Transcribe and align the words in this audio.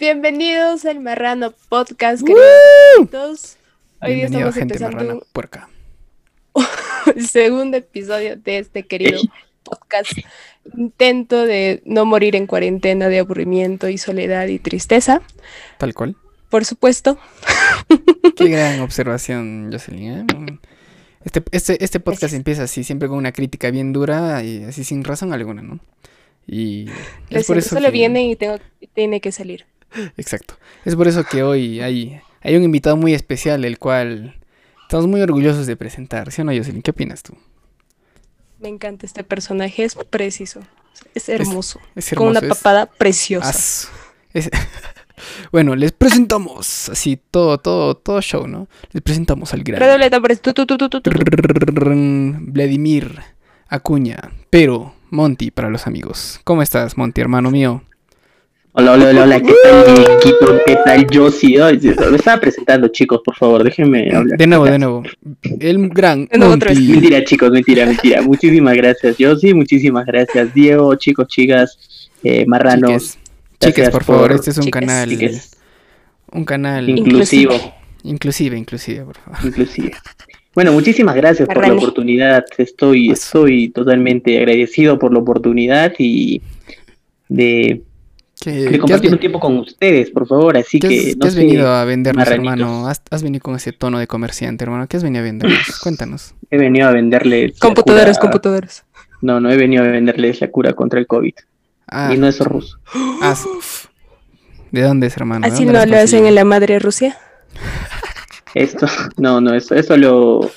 Bienvenidos 0.00 0.86
al 0.86 0.98
Marrano 1.00 1.52
Podcast, 1.68 2.22
queridos 2.26 3.58
Hoy 4.00 4.14
día 4.14 4.24
estamos 4.24 4.56
empezando 4.56 5.26
el 7.14 7.28
segundo 7.28 7.76
episodio 7.76 8.34
de 8.36 8.58
este 8.60 8.86
querido 8.86 9.20
podcast. 9.62 10.12
Intento 10.74 11.44
de 11.44 11.82
no 11.84 12.06
morir 12.06 12.34
en 12.34 12.46
cuarentena 12.46 13.08
de 13.08 13.18
aburrimiento 13.18 13.90
y 13.90 13.98
soledad 13.98 14.46
y 14.46 14.58
tristeza. 14.58 15.20
Tal 15.76 15.92
cual. 15.92 16.16
Por 16.48 16.64
supuesto. 16.64 17.18
Qué 18.36 18.48
gran 18.48 18.80
observación, 18.80 19.68
Jocelyn. 19.70 20.12
¿eh? 20.12 20.26
Este, 21.26 21.42
este, 21.52 21.84
este 21.84 22.00
podcast 22.00 22.32
empieza 22.32 22.62
así, 22.62 22.84
siempre 22.84 23.06
con 23.06 23.18
una 23.18 23.32
crítica 23.32 23.70
bien 23.70 23.92
dura 23.92 24.42
y 24.42 24.64
así 24.64 24.82
sin 24.82 25.04
razón 25.04 25.34
alguna, 25.34 25.60
¿no? 25.60 25.78
Y 26.46 26.86
es 27.28 27.46
por 27.46 27.58
eso 27.58 27.74
solo 27.74 27.92
viene 27.92 28.30
y 28.30 28.36
tengo, 28.36 28.56
tiene 28.94 29.20
que 29.20 29.30
salir. 29.30 29.66
Exacto. 30.16 30.54
Es 30.84 30.96
por 30.96 31.08
eso 31.08 31.24
que 31.24 31.42
hoy 31.42 31.80
hay, 31.80 32.20
hay 32.40 32.56
un 32.56 32.62
invitado 32.62 32.96
muy 32.96 33.14
especial, 33.14 33.64
el 33.64 33.78
cual 33.78 34.38
estamos 34.82 35.06
muy 35.06 35.20
orgullosos 35.20 35.66
de 35.66 35.76
presentar. 35.76 36.32
¿Sí 36.32 36.42
o 36.42 36.44
no, 36.44 36.52
Jocelyn? 36.52 36.82
¿Qué 36.82 36.90
opinas 36.90 37.22
tú? 37.22 37.36
Me 38.58 38.68
encanta 38.68 39.06
este 39.06 39.24
personaje, 39.24 39.84
es 39.84 39.94
preciso. 39.94 40.60
Es 41.14 41.28
hermoso. 41.28 41.80
Con 42.14 42.28
una 42.28 42.40
papada 42.40 42.86
preciosa. 42.86 43.88
bueno, 45.52 45.74
les 45.74 45.92
presentamos 45.92 46.88
así 46.88 47.18
todo, 47.30 47.58
todo, 47.58 47.96
todo 47.96 48.20
show, 48.20 48.46
¿no? 48.46 48.68
Les 48.92 49.02
presentamos 49.02 49.54
al 49.54 49.62
gran. 49.62 49.78
Vladimir 52.52 53.20
Acuña, 53.68 54.32
pero 54.50 54.94
Monty 55.10 55.50
para 55.50 55.70
los 55.70 55.86
amigos. 55.86 56.40
¿Cómo 56.44 56.62
estás, 56.62 56.96
Monty, 56.96 57.20
hermano 57.20 57.50
mío? 57.50 57.82
Hola, 58.72 58.92
hola, 58.92 59.08
hola, 59.08 59.22
hola, 59.24 59.40
¿qué 59.40 59.52
tal 59.64 59.92
mi 59.94 60.00
equipo? 60.00 60.46
¿Qué 60.64 60.76
tal 60.84 61.04
yo? 61.10 61.28
Sí, 61.32 61.56
me 61.58 62.16
estaba 62.16 62.40
presentando, 62.40 62.86
chicos, 62.86 63.20
por 63.24 63.34
favor, 63.34 63.64
déjenme 63.64 64.14
hablar. 64.14 64.38
De 64.38 64.46
nuevo, 64.46 64.64
de 64.64 64.78
nuevo. 64.78 65.02
El 65.58 65.88
gran 65.88 66.28
Monty. 66.38 66.88
Mentira, 66.92 67.24
chicos, 67.24 67.50
mentira, 67.50 67.84
mentira. 67.84 68.22
Muchísimas 68.22 68.76
gracias, 68.76 69.18
yo 69.18 69.34
sí, 69.34 69.52
muchísimas 69.54 70.06
gracias. 70.06 70.54
Diego, 70.54 70.94
chicos, 70.94 71.26
chicas, 71.26 71.78
eh, 72.22 72.44
marranos. 72.46 73.18
Chiques, 73.58 73.90
por, 73.90 74.04
favor, 74.04 74.30
este 74.30 74.50
es 74.50 74.58
un 74.58 74.70
canal. 74.70 75.18
Un 76.30 76.44
canal 76.44 76.88
inclusivo. 76.88 77.54
Inclusive, 78.04 78.56
inclusive, 78.56 79.04
por 79.04 79.16
favor. 79.16 79.38
Inclusive. 79.46 79.92
Bueno, 80.54 80.72
muchísimas 80.72 81.16
gracias 81.16 81.48
por 81.48 81.66
la 81.66 81.74
oportunidad. 81.74 82.44
Estoy, 82.56 83.10
estoy 83.10 83.70
totalmente 83.70 84.38
agradecido 84.38 84.96
por 84.96 85.12
la 85.12 85.18
oportunidad 85.18 85.92
y 85.98 86.40
de, 87.28 87.82
compartir 88.80 89.12
un 89.12 89.18
tiempo 89.18 89.40
con 89.40 89.58
ustedes, 89.58 90.10
por 90.10 90.26
favor. 90.26 90.56
Así 90.56 90.78
que. 90.78 91.16
¿Qué 91.20 91.26
has 91.26 91.34
venido 91.34 91.68
a 91.68 91.84
vendernos, 91.84 92.26
hermano? 92.28 92.88
¿Has, 92.88 93.22
venido 93.22 93.42
con 93.42 93.56
ese 93.56 93.72
tono 93.72 93.98
de 93.98 94.06
comerciante, 94.06 94.64
hermano? 94.64 94.86
¿Qué 94.88 94.96
has 94.96 95.02
venido 95.02 95.22
a 95.22 95.24
vendernos? 95.24 95.78
Cuéntanos. 95.82 96.34
He 96.50 96.58
venido 96.58 96.88
a 96.88 96.92
venderles. 96.92 97.58
Computadoras, 97.58 98.18
computadoras. 98.18 98.84
No, 99.20 99.40
no 99.40 99.50
he 99.50 99.56
venido 99.56 99.84
a 99.84 99.88
venderles 99.88 100.40
la 100.40 100.50
cura 100.50 100.72
contra 100.72 100.98
el 100.98 101.06
COVID. 101.06 101.34
Ah. 101.86 102.10
Y 102.14 102.18
no 102.18 102.28
es 102.28 102.38
ruso. 102.40 102.78
Ah, 103.22 103.34
¿De 104.70 104.82
dónde 104.82 105.08
es, 105.08 105.16
hermano? 105.16 105.46
¿Así 105.46 105.64
no 105.66 105.72
lo 105.84 105.96
hacen 105.96 106.24
en 106.26 106.34
la 106.34 106.44
madre 106.44 106.78
Rusia? 106.78 107.18
Esto, 108.54 108.86
no, 109.16 109.40
no, 109.40 109.54
eso, 109.54 109.74
eso 109.74 109.96
lo, 109.96 110.50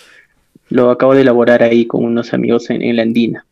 lo 0.70 0.90
acabo 0.90 1.14
de 1.14 1.22
elaborar 1.22 1.64
ahí 1.64 1.86
con 1.86 2.04
unos 2.04 2.34
amigos 2.34 2.70
en, 2.70 2.96
la 2.96 3.04
Andina. 3.04 3.46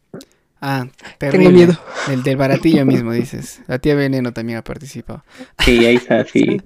Ah, 0.61 0.87
terrible. 1.17 1.47
Tengo 1.47 1.57
miedo. 1.57 1.79
El 2.09 2.23
del 2.23 2.37
baratillo 2.37 2.85
mismo, 2.85 3.11
dices. 3.11 3.61
La 3.67 3.79
tía 3.79 3.95
Veneno 3.95 4.31
también 4.31 4.59
ha 4.59 4.63
participado. 4.63 5.23
Sí, 5.59 5.85
ahí 5.85 5.95
está, 5.95 6.23
sí. 6.25 6.61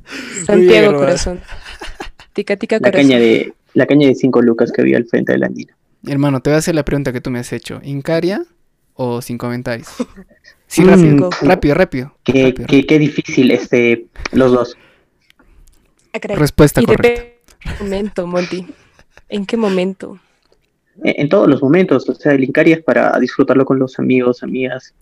Santiago 0.45 0.97
Corazón. 0.97 1.39
Tica, 2.33 2.57
tica, 2.57 2.79
la 2.81 2.91
Caña 2.91 3.17
de, 3.17 3.53
la 3.73 3.85
caña 3.85 4.07
de 4.07 4.16
cinco 4.16 4.41
lucas 4.41 4.72
que 4.72 4.81
había 4.81 4.97
al 4.97 5.06
frente 5.06 5.31
de 5.31 5.38
la 5.38 5.47
Andina. 5.47 5.78
Hermano, 6.06 6.41
te 6.41 6.50
voy 6.50 6.56
a 6.56 6.59
hacer 6.59 6.75
la 6.75 6.83
pregunta 6.83 7.13
que 7.13 7.22
tú 7.22 7.31
me 7.31 7.39
has 7.39 7.53
hecho. 7.53 7.79
¿Incaria 7.83 8.44
o 8.94 9.22
sin 9.22 9.38
comentarios? 9.38 9.88
Sí, 10.67 10.83
rápido, 10.83 11.29
mm, 11.29 11.45
rápido, 11.45 11.75
rápido. 11.75 12.17
Qué, 12.23 12.53
qué, 12.88 13.00
difícil, 13.00 13.51
este, 13.51 14.07
los 14.31 14.51
dos. 14.51 14.75
Respuesta 16.12 16.81
correcta 16.81 17.35
momento, 17.79 18.27
Monty? 18.27 18.67
¿En 19.29 19.45
qué 19.45 19.57
momento? 19.57 20.19
En, 21.03 21.29
todos 21.29 21.47
los 21.47 21.61
momentos, 21.61 22.07
o 22.09 22.16
sea, 22.16 22.33
el 22.33 22.44
Incaria 22.44 22.75
es 22.75 22.83
para 22.83 23.17
disfrutarlo 23.19 23.66
con 23.66 23.79
los 23.79 24.00
amigos, 24.00 24.44
amigas, 24.44 24.94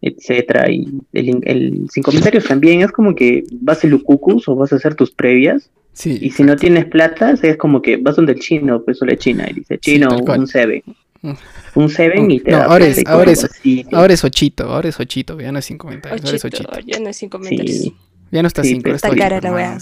etcétera, 0.00 0.70
y 0.70 0.86
el, 1.12 1.86
sin 1.90 2.02
comentarios 2.02 2.44
también 2.44 2.82
es 2.82 2.90
como 2.90 3.14
que 3.14 3.44
vas 3.60 3.84
a 3.84 3.86
Lucucus 3.86 4.48
o 4.48 4.54
vas 4.54 4.72
a 4.72 4.76
hacer 4.76 4.94
tus 4.94 5.10
previas, 5.10 5.70
sí, 5.92 6.18
y 6.20 6.30
si 6.30 6.42
no 6.42 6.56
tienes 6.56 6.86
plata, 6.86 7.34
es 7.42 7.56
como 7.56 7.82
que 7.82 7.96
vas 7.96 8.16
donde 8.16 8.32
el 8.32 8.40
chino, 8.40 8.82
pues 8.82 9.00
o 9.02 9.04
la 9.04 9.16
china, 9.16 9.46
y 9.50 9.54
dice, 9.54 9.78
chino, 9.78 10.16
un 10.16 10.46
seven. 10.46 10.82
Mm. 11.22 11.32
Un 11.74 11.88
seven 11.88 12.30
y 12.30 12.40
te 12.40 12.52
no, 12.52 12.58
ahora 12.58 12.86
es, 12.86 13.02
ahora, 13.06 13.30
es, 13.30 13.46
ahora 13.92 14.12
es 14.14 14.24
ochito, 14.24 14.64
ahora 14.64 14.88
es 14.88 15.00
ochito, 15.00 15.38
ya 15.40 15.52
no 15.52 15.58
es 15.58 15.64
sin 15.64 15.78
comentarios, 15.78 16.24
ahora 16.24 16.36
es 16.36 16.44
ochito. 16.44 16.70
Ya 16.86 17.00
no 17.00 17.08
es 17.08 17.16
sin 17.16 17.28
comentarios. 17.28 17.92
Ya 18.30 18.42
no 18.42 18.48
está 18.48 18.62
sí, 18.62 18.70
cinco, 18.70 18.90
está 18.90 19.14
cara 19.14 19.40
la 19.40 19.52
weá. 19.52 19.78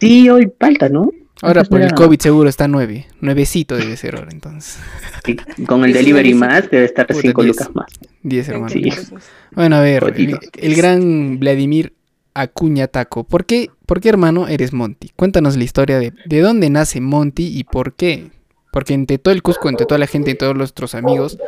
Sí, 0.00 0.28
hoy 0.28 0.52
falta, 0.58 0.88
¿no? 0.88 1.10
Ahora 1.42 1.64
por 1.64 1.82
el 1.82 1.92
COVID 1.92 2.18
seguro 2.18 2.48
está 2.48 2.66
nueve. 2.66 3.06
Nuevecito 3.20 3.76
debe 3.76 3.96
ser 3.96 4.16
ahora 4.16 4.30
entonces. 4.32 4.78
con 5.66 5.84
el 5.84 5.92
delivery 5.92 6.34
más 6.34 6.70
debe 6.70 6.86
estar 6.86 7.06
cinco 7.14 7.42
lucas 7.42 7.70
más. 7.74 7.92
Diez 8.22 8.48
hermanos. 8.48 9.12
Bueno, 9.52 9.76
a 9.76 9.80
ver, 9.80 10.14
el, 10.54 10.74
gran 10.74 11.38
Vladimir 11.38 11.92
Acuña 12.34 12.88
Taco. 12.88 13.24
¿Por 13.24 13.44
qué, 13.44 13.70
¿Por 13.84 14.00
qué, 14.00 14.08
hermano, 14.08 14.48
eres 14.48 14.72
Monty? 14.72 15.10
Cuéntanos 15.14 15.56
la 15.56 15.64
historia 15.64 15.98
de, 15.98 16.12
de 16.24 16.40
dónde 16.40 16.70
nace 16.70 17.00
Monty 17.00 17.46
y 17.46 17.64
por 17.64 17.94
qué. 17.94 18.30
Porque 18.72 18.94
entre 18.94 19.18
todo 19.18 19.32
el 19.32 19.42
Cusco, 19.42 19.68
entre 19.68 19.86
toda 19.86 19.98
la 19.98 20.06
gente 20.06 20.30
y 20.30 20.34
todos 20.34 20.56
nuestros 20.56 20.94
amigos, 20.94 21.38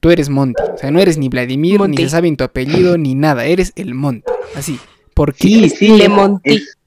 tú 0.00 0.10
eres 0.10 0.28
Monty. 0.30 0.62
O 0.74 0.78
sea, 0.78 0.90
no 0.90 1.00
eres 1.00 1.18
ni 1.18 1.28
Vladimir, 1.28 1.80
ni 1.88 1.96
se 1.96 2.08
sabe 2.08 2.34
tu 2.34 2.44
apellido, 2.44 2.98
ni 2.98 3.14
nada. 3.14 3.44
Eres 3.44 3.72
el 3.76 3.94
Monty. 3.94 4.30
Así. 4.54 4.78
¿Por 5.14 5.34
qué? 5.34 5.48
Sí, 5.48 5.68
sí. 5.68 5.96
Le 5.96 6.08
Monty. 6.08 6.56
Es, 6.56 6.77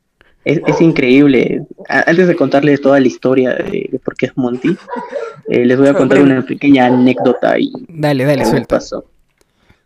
increíble. 0.79 1.65
Antes 1.87 2.27
de 2.27 2.35
contarles 2.35 2.81
toda 2.81 2.99
la 2.99 3.07
historia 3.07 3.53
de, 3.53 3.99
por 4.03 4.15
qué 4.15 4.27
es 4.27 4.37
Monty, 4.37 4.75
eh, 5.49 5.65
les 5.65 5.77
voy 5.77 5.87
a 5.87 5.93
contar 5.93 6.21
una 6.21 6.41
pequeña 6.45 6.87
anécdota 6.87 7.57
y 7.59 7.71
dale, 7.89 8.25
dale, 8.25 8.45
suelta. 8.45 8.77
Pasó. 8.77 9.05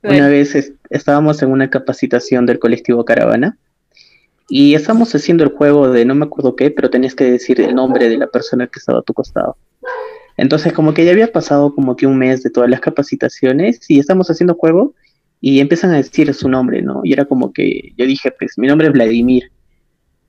Una 0.04 0.28
vez 0.28 0.74
estábamos 0.92 1.42
en 1.42 1.52
una 1.52 1.70
capacitación 1.70 2.46
del 2.46 2.60
colectivo 2.60 3.04
Caravana 3.06 3.58
y 4.48 4.76
estábamos 4.76 5.16
haciendo 5.16 5.44
el 5.44 5.50
juego 5.50 5.90
de 5.90 6.06
no 6.06 6.14
me 6.14 6.26
acuerdo 6.26 6.56
qué, 6.56 6.70
pero 6.70 6.92
tenías 6.92 7.16
que 7.16 7.24
decir 7.24 7.60
el 7.60 7.74
nombre 7.74 8.08
de 8.08 8.18
la 8.18 8.28
persona 8.28 8.68
que 8.68 8.78
estaba 8.78 9.00
a 9.00 9.02
tu 9.02 9.14
costado. 9.14 9.58
Entonces 10.38 10.74
como 10.74 10.94
que 10.94 11.06
ya 11.06 11.12
había 11.12 11.32
pasado 11.32 11.74
como 11.74 11.96
que 11.96 12.06
un 12.06 12.18
mes 12.18 12.44
de 12.44 12.52
todas 12.52 12.70
las 12.70 12.82
capacitaciones 12.82 13.80
y 13.90 14.00
estamos 14.00 14.30
haciendo 14.30 14.54
juego 14.54 14.94
y 15.42 15.60
empiezan 15.60 15.92
a 15.92 15.98
decir 15.98 16.32
su 16.34 16.50
nombre, 16.50 16.82
¿no? 16.82 17.02
Y 17.04 17.14
era 17.14 17.26
como 17.26 17.52
que 17.52 17.94
yo 17.98 18.06
dije, 18.06 18.32
pues 18.38 18.58
mi 18.58 18.68
nombre 18.68 18.88
es 18.88 18.94
Vladimir 18.94 19.52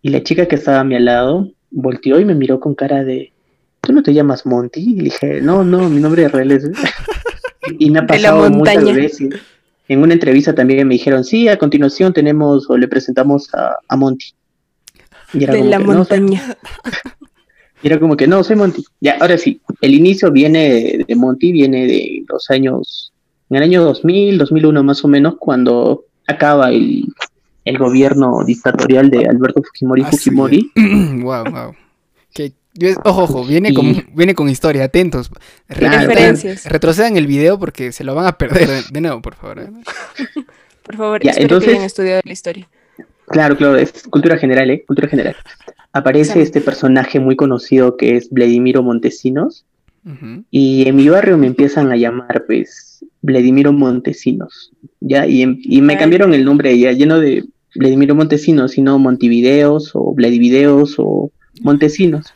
y 0.03 0.11
la 0.11 0.23
chica 0.23 0.47
que 0.47 0.57
estaba 0.57 0.81
a 0.81 0.85
mi 0.85 0.99
lado 0.99 1.51
volteó 1.71 2.21
y 2.21 2.25
me 2.25 2.35
miró 2.35 2.61
con 2.61 2.75
cara 2.75 3.05
de, 3.05 3.33
¿tú 3.81 3.93
no 3.93 4.03
te 4.03 4.15
llamas 4.15 4.47
Monty? 4.47 4.81
Y 4.81 4.97
le 4.97 5.05
dije, 5.05 5.41
no, 5.43 5.65
no, 5.65 5.89
mi 5.89 6.01
nombre 6.01 6.25
es 6.25 6.33
real 6.33 6.51
es... 6.53 6.65
y 7.79 7.91
me 7.91 8.01
ha 8.01 8.07
pasado 8.07 8.51
muchas 8.51 8.85
veces. 8.85 9.29
En 9.89 10.01
una 10.01 10.15
entrevista 10.15 10.55
también 10.55 10.87
me 10.89 10.95
dijeron, 10.95 11.25
sí, 11.25 11.49
a 11.49 11.59
continuación 11.59 12.13
tenemos 12.13 12.69
o 12.69 12.77
le 12.77 12.89
presentamos 12.89 13.49
a, 13.55 13.97
Monty. 13.97 14.27
de 15.33 15.65
la 15.65 15.79
montaña. 15.79 16.57
y 17.83 17.87
era 17.87 18.01
como 18.01 18.17
que, 18.17 18.27
no, 18.27 18.43
soy 18.43 18.57
Monty. 18.57 18.85
Ya, 19.01 19.17
ahora 19.21 19.39
sí, 19.39 19.61
el 19.81 19.95
inicio 19.95 20.33
viene 20.33 21.05
de 21.07 21.15
Monty, 21.15 21.53
viene 21.53 21.87
de 21.87 22.25
los 22.29 22.51
años, 22.51 23.13
en 23.51 23.59
el 23.59 23.63
año 23.63 23.85
2000, 23.85 24.39
2001 24.39 24.83
más 24.83 25.05
o 25.05 25.09
menos, 25.09 25.37
cuando 25.39 26.05
acaba 26.27 26.71
el, 26.71 27.05
el 27.67 27.79
gobierno 27.79 28.45
dictatorial 28.47 29.11
de 29.11 29.27
Alberto 29.27 29.61
Fujimori 29.61 30.03
ah, 30.03 30.11
Fujimori. 30.11 30.71
wow, 31.21 31.45
wow. 31.51 31.75
ojo, 33.05 33.23
ojo, 33.25 33.45
viene, 33.45 33.75
con, 33.75 34.07
viene 34.15 34.37
con 34.37 34.49
historia, 34.49 34.85
atentos. 34.85 35.31
Referencias. 35.69 36.65
Retrocedan 36.67 37.17
el 37.17 37.27
video 37.27 37.59
porque 37.59 37.91
se 37.91 38.05
lo 38.05 38.15
van 38.15 38.27
a 38.27 38.39
perder. 38.39 38.69
De 38.93 39.01
nuevo, 39.01 39.21
por 39.21 39.35
favor. 39.35 39.59
¿eh? 39.59 39.69
por 40.85 40.97
favor, 40.97 41.23
ya, 41.23 41.33
entonces, 41.37 41.69
que 41.69 41.75
hayan 41.75 41.87
estudiado 41.87 42.23
la 42.25 42.33
historia. 42.33 42.69
Claro, 43.27 43.57
claro, 43.57 43.77
es 43.77 44.05
cultura 44.05 44.39
general, 44.39 44.71
¿eh? 44.71 44.85
Cultura 44.87 45.09
general. 45.09 45.35
Aparece 45.93 46.43
este 46.43 46.61
personaje 46.61 47.19
muy 47.19 47.35
conocido 47.35 47.97
que 47.97 48.17
es 48.17 48.31
Vladimiro 48.31 48.83
Montesinos. 48.83 49.67
Y 50.53 50.87
en 50.87 50.95
mi 50.95 51.09
barrio 51.09 51.37
me 51.37 51.49
empiezan 51.49 51.91
a 51.91 51.97
llamar, 51.97 52.45
pues, 52.47 53.05
Vladimiro 53.23 53.73
Montesinos. 53.73 54.71
¿ya? 55.01 55.27
Y, 55.27 55.59
y 55.65 55.81
me 55.81 55.99
cambiaron 55.99 56.33
el 56.33 56.45
nombre 56.45 56.79
ya 56.79 56.93
lleno 56.93 57.19
de 57.19 57.45
Vladimiro 57.79 58.15
Montesinos, 58.15 58.73
sino 58.73 58.99
Montivideos 58.99 59.91
o 59.95 60.15
Vladivideos 60.15 60.97
o 60.99 61.31
Montesinos. 61.63 62.33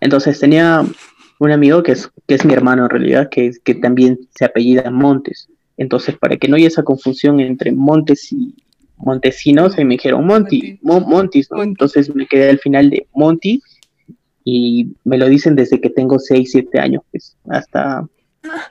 Entonces 0.00 0.38
tenía 0.38 0.84
un 1.38 1.50
amigo 1.50 1.82
que 1.82 1.92
es, 1.92 2.10
que 2.26 2.34
es 2.34 2.44
mi 2.44 2.52
hermano 2.52 2.84
en 2.84 2.90
realidad, 2.90 3.28
que, 3.30 3.52
que 3.64 3.74
también 3.74 4.18
se 4.36 4.44
apellida 4.44 4.90
Montes. 4.90 5.48
Entonces, 5.76 6.16
para 6.16 6.36
que 6.36 6.48
no 6.48 6.56
haya 6.56 6.68
esa 6.68 6.82
confusión 6.82 7.40
entre 7.40 7.70
Montes 7.72 8.32
y, 8.32 8.54
Montesinos 8.98 9.78
y 9.78 9.84
me 9.84 9.94
dijeron 9.94 10.26
Monty, 10.26 10.78
Monty. 10.82 11.42
Entonces 11.62 12.14
me 12.14 12.26
quedé 12.26 12.50
al 12.50 12.58
final 12.58 12.90
de 12.90 13.06
Monty 13.14 13.62
y 14.44 14.94
me 15.04 15.18
lo 15.18 15.28
dicen 15.28 15.54
desde 15.54 15.80
que 15.80 15.90
tengo 15.90 16.18
6, 16.18 16.50
7 16.50 16.78
años, 16.78 17.02
pues, 17.10 17.36
hasta, 17.48 18.06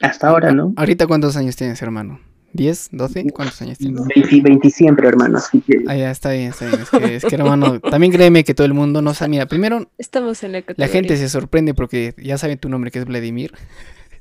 hasta 0.02 0.28
ahora, 0.28 0.52
¿no? 0.52 0.74
¿Ahorita 0.78 1.06
cuántos 1.06 1.36
años 1.36 1.56
tienes, 1.56 1.82
hermano? 1.82 2.20
¿10, 2.56 2.90
12? 2.92 3.32
¿Cuántos 3.32 3.62
años 3.62 3.78
tienes? 3.78 4.02
20, 4.06 4.70
siempre, 4.70 5.08
hermano. 5.08 5.38
Así 5.38 5.62
que... 5.62 5.84
Ah, 5.88 5.96
ya, 5.96 6.12
está 6.12 6.32
bien, 6.32 6.50
está 6.50 6.66
bien. 6.68 6.82
Es 6.82 6.90
que, 6.90 7.16
es 7.16 7.26
que, 7.26 7.36
hermano, 7.36 7.80
también 7.80 8.12
créeme 8.12 8.44
que 8.44 8.54
todo 8.54 8.66
el 8.66 8.74
mundo 8.74 9.02
no 9.02 9.14
sabe. 9.14 9.30
Mira, 9.30 9.46
primero, 9.46 9.90
Estamos 9.98 10.44
en 10.44 10.54
la, 10.54 10.64
la 10.76 10.88
gente 10.88 11.18
se 11.18 11.30
sorprende 11.30 11.74
porque 11.74 12.14
ya 12.18 12.38
saben 12.38 12.58
tu 12.58 12.70
nombre, 12.70 12.92
que 12.92 13.00
es 13.00 13.06
Vladimir. 13.06 13.54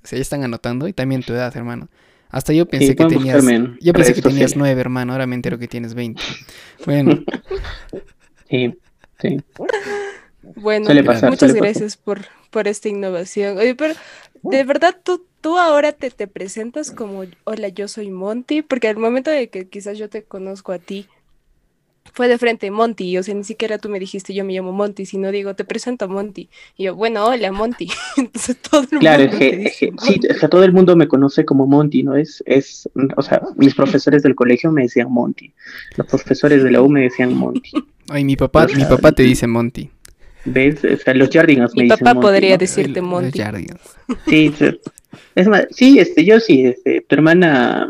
Se 0.02 0.20
están 0.20 0.42
anotando 0.42 0.88
y 0.88 0.92
también 0.92 1.22
tu 1.22 1.32
edad, 1.32 1.56
hermano. 1.56 1.88
Hasta 2.34 2.52
yo 2.52 2.66
pensé 2.66 2.96
que 2.96 3.04
tenías. 3.04 3.44
Yo 3.80 3.92
pensé 3.92 4.12
que 4.12 4.20
tenías 4.20 4.56
nueve, 4.56 4.80
hermano. 4.80 5.12
Ahora 5.12 5.26
me 5.26 5.36
entero 5.36 5.56
que 5.56 5.68
tienes 5.68 5.94
20. 5.94 6.20
Bueno. 6.84 7.22
sí, 8.50 8.74
sí. 9.20 9.40
Bueno, 10.56 10.88
muchas 11.28 11.54
gracias 11.54 11.96
por, 11.96 12.22
por 12.50 12.66
esta 12.66 12.88
innovación. 12.88 13.56
Oye, 13.58 13.76
pero 13.76 13.94
de 14.42 14.64
verdad 14.64 14.96
tú, 15.02 15.24
tú 15.44 15.58
ahora 15.58 15.92
te, 15.92 16.10
te 16.10 16.26
presentas 16.26 16.90
como, 16.90 17.24
hola, 17.44 17.68
yo 17.68 17.86
soy 17.86 18.08
Monty, 18.10 18.62
porque 18.62 18.88
al 18.88 18.96
momento 18.96 19.30
de 19.30 19.50
que 19.50 19.68
quizás 19.68 19.98
yo 19.98 20.08
te 20.08 20.22
conozco 20.22 20.72
a 20.72 20.78
ti, 20.78 21.06
fue 22.14 22.28
de 22.28 22.38
frente 22.38 22.70
Monty, 22.70 23.18
o 23.18 23.22
sea, 23.22 23.34
ni 23.34 23.44
siquiera 23.44 23.76
tú 23.76 23.90
me 23.90 24.00
dijiste 24.00 24.32
yo 24.32 24.42
me 24.46 24.54
llamo 24.54 24.72
Monty, 24.72 25.04
sino 25.04 25.30
digo, 25.30 25.54
te 25.54 25.66
presento 25.66 26.06
a 26.06 26.08
Monty. 26.08 26.48
Y 26.78 26.84
yo, 26.84 26.94
bueno, 26.94 27.26
hola 27.26 27.52
Monty. 27.52 27.90
Entonces 28.16 28.56
todo 28.56 28.86
el 28.90 29.00
claro, 29.00 29.24
mundo. 29.24 29.36
Claro, 29.36 29.70
sí, 29.98 30.20
o 30.30 30.34
sea, 30.34 30.48
todo 30.48 30.64
el 30.64 30.72
mundo 30.72 30.96
me 30.96 31.08
conoce 31.08 31.44
como 31.44 31.66
Monty, 31.66 32.04
¿no? 32.04 32.16
Es, 32.16 32.42
es, 32.46 32.88
o 33.14 33.20
sea, 33.20 33.42
mis 33.56 33.74
profesores 33.74 34.22
del 34.22 34.34
colegio 34.34 34.72
me 34.72 34.84
decían 34.84 35.12
Monty, 35.12 35.52
los 35.98 36.06
profesores 36.06 36.62
de 36.62 36.70
la 36.70 36.80
U 36.80 36.88
me 36.88 37.02
decían 37.02 37.34
Monty. 37.34 37.70
Ay, 38.08 38.24
mi 38.24 38.36
papá, 38.36 38.66
mi 38.74 38.84
papá 38.84 39.12
te 39.12 39.24
dice 39.24 39.46
Monty. 39.46 39.90
¿Ves? 40.46 40.84
O 40.84 40.96
sea, 40.96 41.14
los 41.14 41.28
Jardigans 41.30 41.74
me 41.74 41.84
Mi 41.84 41.88
papá 41.90 42.14
podría 42.14 42.56
decirte 42.56 43.02
Monty. 43.02 43.42
Sí, 44.26 44.54
es 45.34 45.48
más, 45.48 45.66
sí, 45.70 45.98
este, 45.98 46.24
yo 46.24 46.40
sí, 46.40 46.66
este, 46.66 47.00
tu 47.00 47.14
hermana 47.14 47.88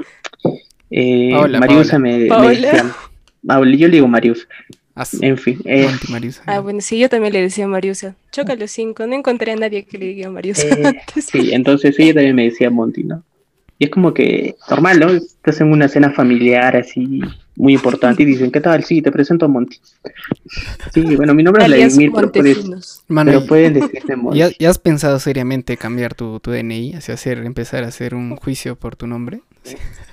eh, 0.90 1.32
Mariusa 1.58 1.98
me, 1.98 2.20
decía, 2.20 2.94
yo 3.42 3.64
le 3.64 3.88
digo 3.88 4.08
Marius. 4.08 4.46
En 5.20 5.36
fin. 5.36 5.60
Eh, 5.64 5.88
ah, 6.46 6.60
bueno, 6.60 6.80
sí, 6.80 7.00
yo 7.00 7.08
también 7.08 7.32
le 7.32 7.42
decía 7.42 7.66
Mariusa. 7.66 8.14
Chócalo 8.30 8.68
cinco, 8.68 9.06
no 9.08 9.16
encontré 9.16 9.52
a 9.52 9.56
nadie 9.56 9.84
que 9.84 9.98
le 9.98 10.06
diga 10.06 10.30
Mariusa 10.30 10.68
eh, 10.68 11.00
Sí, 11.20 11.50
entonces 11.52 11.98
ella 11.98 12.14
también 12.14 12.36
me 12.36 12.44
decía 12.44 12.70
Monty, 12.70 13.02
¿no? 13.02 13.24
Y 13.84 13.88
es 13.88 13.90
como 13.90 14.14
que 14.14 14.56
normal, 14.70 15.00
¿no? 15.00 15.10
Estás 15.10 15.60
en 15.60 15.70
una 15.70 15.88
cena 15.88 16.10
familiar 16.10 16.74
así 16.76 17.20
muy 17.56 17.74
importante 17.74 18.22
y 18.22 18.26
dicen, 18.26 18.50
¿qué 18.50 18.60
tal? 18.60 18.82
Sí, 18.82 19.02
te 19.02 19.12
presento 19.12 19.44
a 19.44 19.48
Monty. 19.48 19.78
Sí, 20.92 21.16
bueno, 21.16 21.34
mi 21.34 21.42
nombre 21.42 21.64
es 21.64 21.68
Vladimir, 21.68 22.12
pero, 22.14 22.32
pero 22.32 23.46
pueden 23.46 23.74
decirte 23.74 24.16
Monty. 24.16 24.38
¿Ya, 24.58 24.70
has 24.70 24.78
pensado 24.78 25.18
seriamente 25.18 25.76
cambiar 25.76 26.14
tu, 26.14 26.40
tu 26.40 26.50
DNI? 26.50 26.94
Hacia 26.94 27.14
hacer, 27.14 27.38
empezar 27.38 27.84
a 27.84 27.88
hacer 27.88 28.14
un 28.14 28.36
juicio 28.36 28.76
por 28.76 28.96
tu 28.96 29.06
nombre? 29.06 29.42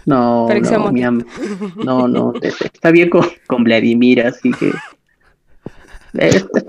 No, 0.05 0.49
no, 0.49 1.11
no, 1.83 2.07
no, 2.07 2.33
está 2.41 2.91
bien 2.91 3.09
con, 3.09 3.25
con 3.47 3.63
Vladimir, 3.63 4.25
así 4.25 4.51
que 4.51 4.71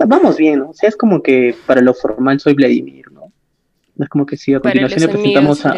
vamos 0.07 0.37
bien, 0.37 0.59
¿no? 0.59 0.69
O 0.69 0.73
sea, 0.73 0.89
es 0.89 0.95
como 0.95 1.21
que 1.21 1.55
para 1.65 1.81
lo 1.81 1.93
formal 1.93 2.39
soy 2.39 2.53
Vladimir, 2.53 3.11
¿no? 3.95 4.03
Es 4.05 4.09
como 4.09 4.25
que 4.25 4.37
sí, 4.37 4.53
a 4.53 4.59
continuación 4.59 5.01
le 5.01 5.07
presentamos 5.07 5.65
a, 5.65 5.75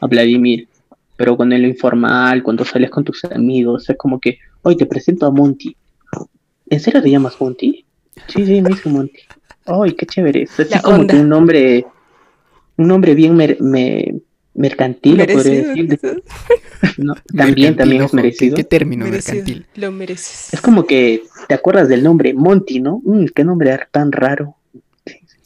a, 0.00 0.06
Vladimir, 0.06 0.68
pero 1.16 1.36
con 1.36 1.50
lo 1.50 1.56
informal, 1.56 2.42
cuando 2.42 2.64
sales 2.64 2.90
con 2.90 3.04
tus 3.04 3.24
amigos, 3.24 3.88
es 3.90 3.96
como 3.96 4.18
que, 4.18 4.38
hoy 4.62 4.76
te 4.76 4.86
presento 4.86 5.26
a 5.26 5.30
Monty. 5.30 5.76
¿En 6.68 6.80
serio 6.80 7.02
te 7.02 7.10
llamas 7.10 7.40
Monty? 7.40 7.84
Sí, 8.28 8.46
sí, 8.46 8.62
me 8.62 8.70
dice 8.70 8.88
Monty. 8.88 9.20
Ay, 9.66 9.92
qué 9.92 10.06
chévere. 10.06 10.42
Es 10.42 10.58
así 10.58 10.78
como 10.80 11.06
que 11.06 11.16
un 11.16 11.28
nombre, 11.28 11.86
un 12.76 12.88
nombre 12.88 13.14
bien 13.14 13.36
me, 13.36 13.56
mercantil, 14.54 15.18
podría 15.26 15.74
decir. 15.74 16.00
también, 17.36 17.76
también 17.76 18.02
es 18.02 18.14
merecido. 18.14 18.56
¿Qué, 18.56 18.64
término 18.64 19.06
mercantil? 19.06 19.66
Lo 19.74 19.92
mereces. 19.92 20.54
Es 20.54 20.60
como 20.60 20.86
que 20.86 21.22
te 21.48 21.54
acuerdas 21.54 21.88
del 21.88 22.02
nombre 22.02 22.34
Monty, 22.34 22.80
¿no? 22.80 23.00
Mm, 23.04 23.26
qué 23.34 23.44
nombre 23.44 23.78
tan 23.90 24.12
raro. 24.12 24.56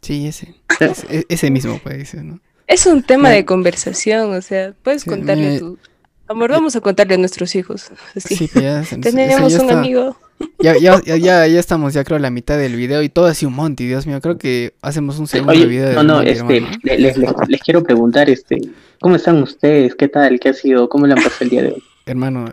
Sí, 0.05 0.27
ese. 0.27 0.53
ese, 1.29 1.49
mismo 1.49 1.79
puede 1.79 2.05
ser, 2.05 2.23
¿no? 2.23 2.39
Es 2.67 2.85
un 2.85 3.01
tema 3.01 3.31
de 3.31 3.43
conversación, 3.43 4.35
o 4.35 4.41
sea, 4.43 4.71
puedes 4.83 5.03
contarle 5.03 5.55
a 5.55 5.59
tu... 5.59 5.79
Amor, 6.27 6.51
vamos 6.51 6.75
a 6.75 6.81
contarle 6.81 7.15
a 7.15 7.17
nuestros 7.17 7.55
hijos. 7.55 7.89
Sí, 8.15 8.47
pues 8.53 8.89
Tenemos 9.01 9.55
un 9.55 9.71
amigo. 9.71 10.15
Ya, 10.59 10.77
ya, 10.77 11.01
ya, 11.03 11.17
ya, 11.17 11.59
estamos, 11.59 11.95
ya 11.95 12.03
creo, 12.03 12.17
a 12.17 12.19
la 12.19 12.29
mitad 12.29 12.55
del 12.55 12.75
video 12.75 13.01
y 13.01 13.09
todo 13.09 13.25
así 13.25 13.47
un 13.47 13.53
monte, 13.53 13.83
Dios 13.83 14.05
mío, 14.05 14.21
creo 14.21 14.37
que 14.37 14.75
hacemos 14.83 15.17
un 15.17 15.25
segundo 15.25 15.53
video. 15.67 15.89
De 15.89 15.95
no, 15.95 16.03
no, 16.03 16.21
este, 16.21 16.61
les, 16.83 17.17
les, 17.17 17.61
quiero 17.63 17.81
preguntar, 17.81 18.29
este, 18.29 18.61
¿cómo 19.01 19.15
están 19.15 19.41
ustedes? 19.41 19.95
¿Qué 19.95 20.07
tal? 20.07 20.39
¿Qué 20.39 20.49
ha 20.49 20.53
sido? 20.53 20.87
¿Cómo 20.87 21.07
le 21.07 21.13
han 21.13 21.23
pasado 21.23 21.45
el 21.45 21.49
día 21.49 21.63
de 21.63 21.69
hoy? 21.69 21.83
Hermano, 22.05 22.45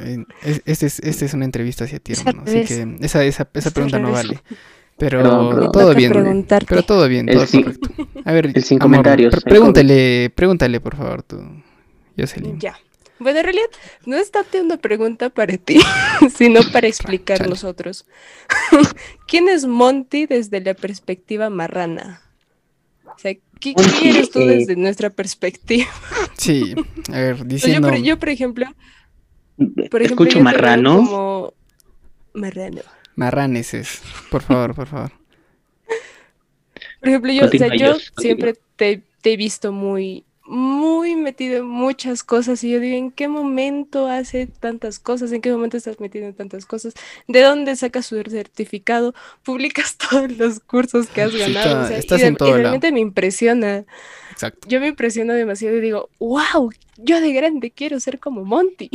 este 0.64 0.86
es, 0.86 1.00
este 1.00 1.26
es 1.26 1.34
una 1.34 1.44
entrevista 1.44 1.84
hacia 1.84 1.98
ti, 1.98 2.14
hermano, 2.14 2.44
así 2.46 2.64
que 2.64 2.96
esa, 3.00 3.22
esa, 3.24 3.46
esa 3.52 3.70
pregunta 3.72 3.98
no 3.98 4.12
vale. 4.12 4.40
Pero 5.02 5.70
todo 5.72 5.94
bien. 5.96 6.12
Pero 6.46 6.82
todo 6.84 7.08
bien, 7.08 7.26
todo 7.26 7.44
correcto. 7.44 7.88
A 8.24 8.32
ver, 8.32 8.62
sin 8.62 8.78
comentarios. 8.78 9.34
pregúntale, 9.42 10.30
pregúntale, 10.30 10.80
por 10.80 10.94
favor, 10.94 11.24
tú, 11.24 11.40
Jocelyn. 12.16 12.60
Ya. 12.60 12.78
Bueno, 13.18 13.40
en 13.40 13.44
realidad 13.44 13.66
no 14.06 14.16
es 14.16 14.30
tanto 14.30 14.60
una 14.60 14.76
pregunta 14.76 15.28
para 15.30 15.56
ti, 15.56 15.80
sino 16.36 16.60
para 16.72 16.86
explicar 16.86 17.48
nosotros. 17.48 18.06
¿Quién 19.26 19.48
es 19.48 19.66
Monty 19.66 20.26
desde 20.26 20.60
la 20.60 20.74
perspectiva 20.74 21.50
marrana? 21.50 22.22
O 23.04 23.18
sea, 23.18 23.34
¿qué, 23.58 23.74
quieres 23.74 24.30
tú 24.30 24.40
eh, 24.40 24.46
desde 24.46 24.76
nuestra 24.76 25.10
perspectiva? 25.10 25.90
Sí, 26.36 26.74
a 27.12 27.18
ver, 27.20 27.46
diciendo... 27.46 27.94
Yo, 27.96 28.18
por, 28.18 28.28
ejemplo... 28.28 28.66
Por 29.56 30.02
ejemplo 30.02 30.26
Escucho 30.26 30.40
marrano. 30.40 30.96
Como... 30.96 31.54
Marrano. 32.34 32.82
Marraneses, 33.16 34.02
por 34.30 34.42
favor, 34.42 34.74
por 34.74 34.86
favor. 34.86 35.12
Por 37.00 37.08
ejemplo, 37.08 37.32
yo, 37.32 37.46
o 37.46 37.48
sea, 37.48 37.74
yo 37.74 37.96
siempre 38.16 38.54
te, 38.76 39.02
he 39.24 39.36
visto 39.36 39.72
muy, 39.72 40.24
muy 40.44 41.14
metido 41.14 41.58
en 41.58 41.66
muchas 41.66 42.22
cosas 42.24 42.62
y 42.64 42.70
yo 42.70 42.80
digo, 42.80 42.96
¿en 42.96 43.10
qué 43.10 43.28
momento 43.28 44.08
hace 44.08 44.46
tantas 44.46 44.98
cosas? 44.98 45.32
¿En 45.32 45.40
qué 45.40 45.52
momento 45.52 45.76
estás 45.76 46.00
metido 46.00 46.26
en 46.26 46.34
tantas 46.34 46.66
cosas? 46.66 46.94
¿De 47.28 47.42
dónde 47.42 47.76
sacas 47.76 48.06
su 48.06 48.20
certificado? 48.22 49.14
Publicas 49.44 49.96
todos 50.10 50.30
los 50.32 50.60
cursos 50.60 51.06
que 51.06 51.22
has 51.22 51.34
ganado. 51.34 51.88
estás 51.88 52.22
en 52.22 52.36
todo 52.36 52.56
realmente 52.56 52.90
me 52.92 53.00
impresiona. 53.00 53.84
Exacto. 54.32 54.68
Yo 54.68 54.80
me 54.80 54.88
impresiono 54.88 55.34
demasiado 55.34 55.76
y 55.76 55.80
digo, 55.80 56.08
wow, 56.18 56.70
yo 56.96 57.20
de 57.20 57.32
grande 57.32 57.70
quiero 57.70 58.00
ser 58.00 58.18
como 58.18 58.44
Monty. 58.44 58.90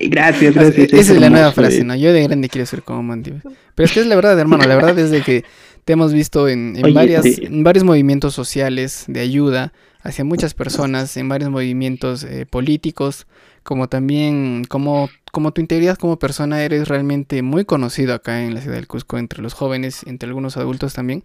Gracias, 0.00 0.54
gracias. 0.54 0.92
Esa 0.92 1.12
es 1.12 1.20
la 1.20 1.30
nueva 1.30 1.52
frase, 1.52 1.84
¿no? 1.84 1.94
Yo 1.94 2.12
de 2.12 2.22
grande 2.22 2.48
quiero 2.48 2.66
ser 2.66 2.82
como 2.82 3.02
Monty. 3.02 3.32
Pero 3.74 3.86
es 3.86 3.92
que 3.92 4.00
es 4.00 4.06
la 4.06 4.16
verdad, 4.16 4.38
hermano. 4.38 4.64
La 4.64 4.74
verdad 4.74 4.98
es 4.98 5.10
de 5.10 5.22
que 5.22 5.44
te 5.84 5.94
hemos 5.94 6.12
visto 6.12 6.48
en, 6.48 6.80
varias, 6.94 7.24
en 7.26 7.64
varios 7.64 7.84
movimientos 7.84 8.34
sociales 8.34 9.04
de 9.08 9.20
ayuda 9.20 9.72
hacia 10.02 10.24
muchas 10.24 10.54
personas, 10.54 11.16
en 11.16 11.28
varios 11.28 11.50
movimientos 11.50 12.24
eh, 12.24 12.46
políticos, 12.46 13.26
como 13.62 13.88
también 13.88 14.64
como, 14.68 15.08
como 15.30 15.52
tu 15.52 15.60
integridad 15.60 15.96
como 15.96 16.18
persona 16.18 16.62
eres 16.62 16.88
realmente 16.88 17.42
muy 17.42 17.64
conocido 17.64 18.14
acá 18.14 18.42
en 18.42 18.54
la 18.54 18.60
ciudad 18.60 18.76
del 18.76 18.88
Cusco 18.88 19.18
entre 19.18 19.42
los 19.42 19.54
jóvenes, 19.54 20.02
entre 20.06 20.28
algunos 20.28 20.56
adultos 20.56 20.94
también, 20.94 21.24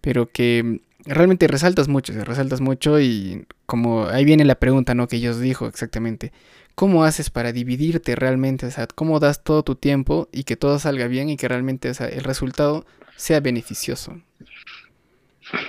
pero 0.00 0.30
que 0.30 0.80
realmente 1.04 1.48
resaltas 1.48 1.88
mucho, 1.88 2.12
resaltas 2.24 2.60
mucho 2.60 3.00
y 3.00 3.46
como 3.66 4.06
ahí 4.06 4.24
viene 4.24 4.44
la 4.44 4.54
pregunta, 4.56 4.94
¿no? 4.94 5.08
Que 5.08 5.16
ellos 5.16 5.40
dijo 5.40 5.66
exactamente. 5.66 6.32
¿Cómo 6.82 7.04
haces 7.04 7.30
para 7.30 7.52
dividirte 7.52 8.16
realmente? 8.16 8.66
O 8.66 8.70
sea, 8.72 8.88
¿cómo 8.88 9.20
das 9.20 9.44
todo 9.44 9.62
tu 9.62 9.76
tiempo 9.76 10.28
y 10.32 10.42
que 10.42 10.56
todo 10.56 10.80
salga 10.80 11.06
bien 11.06 11.28
y 11.28 11.36
que 11.36 11.46
realmente 11.46 11.88
el 11.88 12.24
resultado 12.24 12.84
sea 13.14 13.38
beneficioso? 13.38 14.20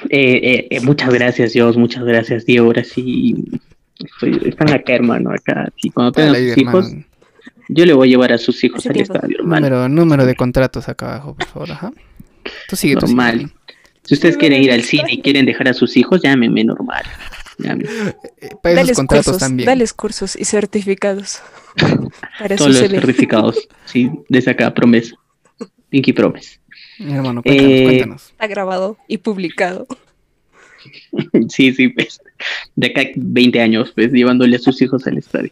Eh, 0.10 0.39
eh, 0.41 0.67
eh, 0.72 0.79
muchas 0.79 1.13
gracias, 1.13 1.53
Dios, 1.53 1.77
muchas 1.77 2.03
gracias, 2.03 2.48
Diego. 2.48 2.65
Ahora 2.65 2.84
sí, 2.84 3.46
están 4.43 4.72
acá, 4.72 4.96
hermano, 4.96 5.29
acá. 5.29 5.72
Y 5.84 5.91
cuando 5.91 6.13
tengan 6.13 6.34
sus 6.34 6.58
hijos, 6.58 6.91
yo 7.70 7.86
le 7.86 7.93
voy 7.93 8.08
a 8.08 8.10
llevar 8.10 8.34
a 8.34 8.39
sus 8.39 8.63
hijos 8.63 8.84
al 8.88 8.98
estadio, 8.98 9.38
hermano. 9.38 9.70
Número, 9.70 9.89
número 9.89 10.25
de 10.25 10.34
contratos 10.34 10.89
acá 10.89 11.13
abajo, 11.13 11.36
por 11.36 11.46
favor, 11.46 11.72
ajá. 11.74 11.91
Tú 12.67 12.75
sigue, 12.75 12.96
Normal. 12.96 13.51
Si 14.01 14.15
ustedes 14.15 14.36
quieren 14.36 14.63
ir 14.63 14.72
al 14.72 14.82
cine 14.82 15.13
y 15.13 15.22
quieren 15.22 15.46
dejar 15.46 15.67
a 15.67 15.75
sus 15.75 15.96
hijos, 15.96 16.24
llámenme 16.24 16.63
normal. 16.63 17.03
Para 18.62 18.81
esos 18.81 18.98
contratos 18.98 19.25
cursos, 19.25 19.38
también. 19.38 19.67
Dales 19.67 19.93
cursos 19.93 20.36
y 20.36 20.45
certificados. 20.45 21.41
Todos 22.57 22.67
los 22.67 22.89
certificados, 22.89 23.67
sí, 23.86 24.12
desde 24.29 24.51
acá, 24.51 24.74
promesa. 24.74 25.15
Pinky 25.89 26.13
Promise. 26.13 26.60
hermano, 27.00 27.43
cuéntanos, 27.43 27.72
eh, 27.72 27.83
cuéntanos. 27.83 28.29
Está 28.31 28.48
grabado 28.48 28.98
y 29.07 29.17
publicado. 29.17 29.88
sí, 31.50 31.74
sí, 31.74 31.89
pues. 31.89 32.19
De 32.75 32.88
acá 32.88 33.03
20 33.15 33.62
años, 33.62 33.91
pues, 33.93 34.12
llevándole 34.12 34.55
a 34.55 34.60
sus 34.60 34.81
hijos 34.81 35.05
al 35.07 35.17
estadio. 35.17 35.51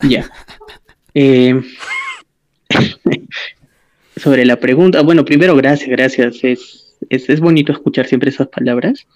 Ya. 0.00 0.30
Eh, 1.16 1.54
sobre 4.16 4.44
la 4.44 4.58
pregunta, 4.58 5.02
bueno, 5.02 5.24
primero 5.24 5.54
gracias, 5.54 5.88
gracias. 5.88 6.42
Es, 6.42 6.96
es, 7.08 7.40
bonito 7.40 7.70
escuchar 7.70 8.06
siempre 8.06 8.30
esas 8.30 8.48
palabras. 8.48 9.06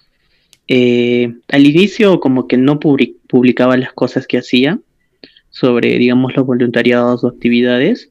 Eh, 0.71 1.33
al 1.47 1.65
inicio 1.65 2.19
como 2.19 2.47
que 2.47 2.55
no 2.55 2.79
publicaba 2.79 3.75
las 3.75 3.91
cosas 3.91 4.27
que 4.27 4.37
hacía 4.37 4.79
sobre, 5.49 5.97
digamos, 5.97 6.35
los 6.35 6.45
voluntariados 6.45 7.23
o 7.23 7.27
actividades. 7.27 8.07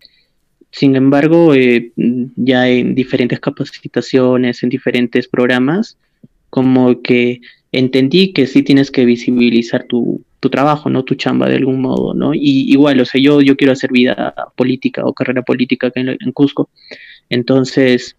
Sin 0.73 0.97
embargo, 0.97 1.55
eh, 1.55 1.93
ya 2.37 2.69
en 2.69 2.97
diferentes 2.97 3.39
capacitaciones, 3.39 4.63
en 4.65 4.71
diferentes 4.71 5.29
programas, 5.29 5.97
como 6.51 7.01
que 7.01 7.41
entendí 7.71 8.33
que 8.33 8.47
sí 8.47 8.65
tienes 8.65 8.91
que 8.91 9.05
visibilizar 9.05 9.85
tu, 9.85 10.25
trabajo, 10.51 10.89
¿no? 10.89 11.05
Tu 11.05 11.15
chamba 11.15 11.49
de 11.49 11.57
algún 11.57 11.81
modo, 11.81 12.15
¿no? 12.15 12.33
Y 12.35 12.71
igual, 12.73 13.01
o 13.01 13.05
sea, 13.05 13.21
yo, 13.21 13.41
yo 13.41 13.57
quiero 13.57 13.73
hacer 13.73 13.93
vida 13.93 14.35
política 14.57 15.05
o 15.05 15.13
carrera 15.13 15.43
política 15.43 15.89
acá 15.89 16.01
en, 16.01 16.33
Cusco. 16.33 16.71
Entonces, 17.29 18.17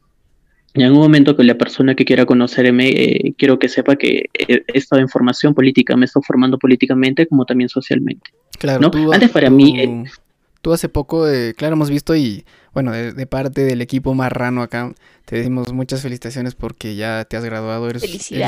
en 0.74 0.92
un 0.92 1.00
momento 1.00 1.36
que 1.36 1.44
la 1.44 1.58
persona 1.58 1.96
que 1.96 2.06
quiera 2.06 2.26
conocerme, 2.26 2.90
eh, 2.90 3.34
quiero 3.38 3.60
que 3.60 3.70
sepa 3.70 3.96
que 3.96 4.30
he, 4.34 4.64
estado 4.68 5.02
en 5.02 5.10
formación 5.10 5.54
política, 5.54 5.96
me 5.96 6.04
he 6.04 6.06
estado 6.06 6.24
formando 6.24 6.58
políticamente 6.58 7.28
como 7.28 7.46
también 7.46 7.70
socialmente. 7.70 8.32
Claro, 8.58 8.90
¿no? 8.92 9.12
Antes 9.12 9.30
para 9.30 9.50
mí... 9.50 9.80
Eh, 9.80 10.04
tú 10.62 10.74
hace 10.74 10.90
poco, 10.90 11.28
eh, 11.28 11.54
claro, 11.56 11.74
hemos 11.74 11.90
visto 11.90 12.16
y 12.16 12.46
bueno, 12.74 12.92
de, 12.92 13.26
parte 13.26 13.62
del 13.62 13.82
equipo 13.82 14.14
marrano 14.14 14.62
acá, 14.62 14.94
te 15.26 15.38
decimos 15.38 15.74
muchas 15.74 16.02
felicitaciones 16.02 16.54
porque 16.56 16.96
ya 16.96 17.26
te 17.26 17.36
has 17.36 17.44
graduado, 17.44 17.90
eres, 17.90 18.04
un, 18.32 18.40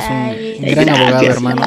gran 0.62 0.90
abogado, 0.90 1.26
hermano. 1.26 1.62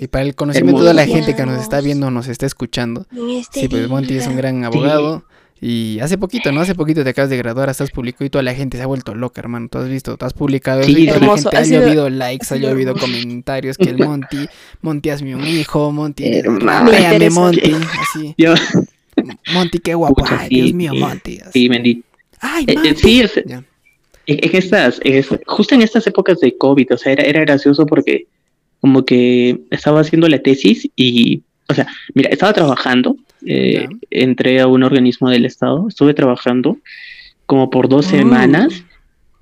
Y 0.00 0.06
para 0.08 0.24
el 0.24 0.34
conocimiento 0.34 0.84
de 0.84 0.94
la 0.94 1.06
gente 1.06 1.36
que 1.36 1.44
nos 1.44 1.60
está 1.60 1.80
viendo, 1.80 2.10
nos 2.10 2.28
está 2.28 2.46
escuchando, 2.46 3.06
este 3.12 3.60
sí, 3.60 3.68
pues 3.68 3.88
Monty 3.88 4.16
es 4.16 4.26
un 4.26 4.36
gran 4.36 4.64
abogado. 4.64 5.24
Y 5.64 6.00
hace 6.00 6.18
poquito, 6.18 6.50
¿no? 6.50 6.60
Hace 6.60 6.74
poquito 6.74 7.04
te 7.04 7.10
acabas 7.10 7.30
de 7.30 7.36
graduar, 7.36 7.70
estás 7.70 7.92
publicado 7.92 8.24
y 8.24 8.30
toda 8.30 8.42
la 8.42 8.52
gente 8.52 8.78
se 8.78 8.82
ha 8.82 8.86
vuelto 8.86 9.14
loca, 9.14 9.40
hermano. 9.40 9.68
Tú 9.70 9.78
has 9.78 9.88
visto, 9.88 10.16
tú 10.16 10.24
has 10.24 10.32
publicado 10.32 10.82
sí, 10.82 11.04
y 11.04 11.06
toda 11.06 11.20
la 11.20 11.36
gente 11.36 11.56
ha, 11.56 11.62
llovido 11.62 12.10
likes, 12.10 12.52
ha 12.52 12.56
llovido 12.56 12.96
comentarios 12.96 13.78
que 13.78 13.90
el 13.90 13.98
Monty, 14.04 14.48
Monty 14.80 15.10
hazme 15.10 15.36
un 15.36 15.46
hijo, 15.46 15.92
Monty, 15.92 16.42
véame 16.42 17.30
Monty, 17.30 17.76
así. 18.00 18.34
Monty, 19.54 19.78
qué 19.78 19.94
guapo. 19.94 20.24
Ay, 20.28 20.48
Dios 20.48 20.72
mío, 20.72 20.94
Monty. 20.96 21.38
Sí, 21.52 21.68
bendito. 21.68 22.08
Ay, 22.40 22.64
eh, 22.66 22.74
eh, 22.84 22.94
sí, 22.96 23.20
es, 23.20 23.36
en, 23.36 23.64
estas, 24.26 25.00
justo 25.46 25.76
en 25.76 25.82
estas 25.82 26.04
épocas 26.08 26.40
de 26.40 26.56
COVID, 26.58 26.94
o 26.94 26.98
sea, 26.98 27.12
era, 27.12 27.22
era 27.22 27.40
gracioso 27.42 27.86
porque 27.86 28.26
como 28.80 29.04
que 29.04 29.60
estaba 29.70 30.00
haciendo 30.00 30.28
la 30.28 30.40
tesis 30.40 30.88
y, 30.96 31.44
o 31.68 31.74
sea, 31.74 31.86
mira, 32.14 32.30
estaba 32.30 32.52
trabajando, 32.52 33.16
eh, 33.46 33.88
entré 34.10 34.60
a 34.60 34.66
un 34.66 34.82
organismo 34.82 35.30
del 35.30 35.44
Estado, 35.44 35.88
estuve 35.88 36.14
trabajando 36.14 36.78
como 37.46 37.70
por 37.70 37.88
dos 37.88 38.06
oh. 38.06 38.10
semanas 38.10 38.84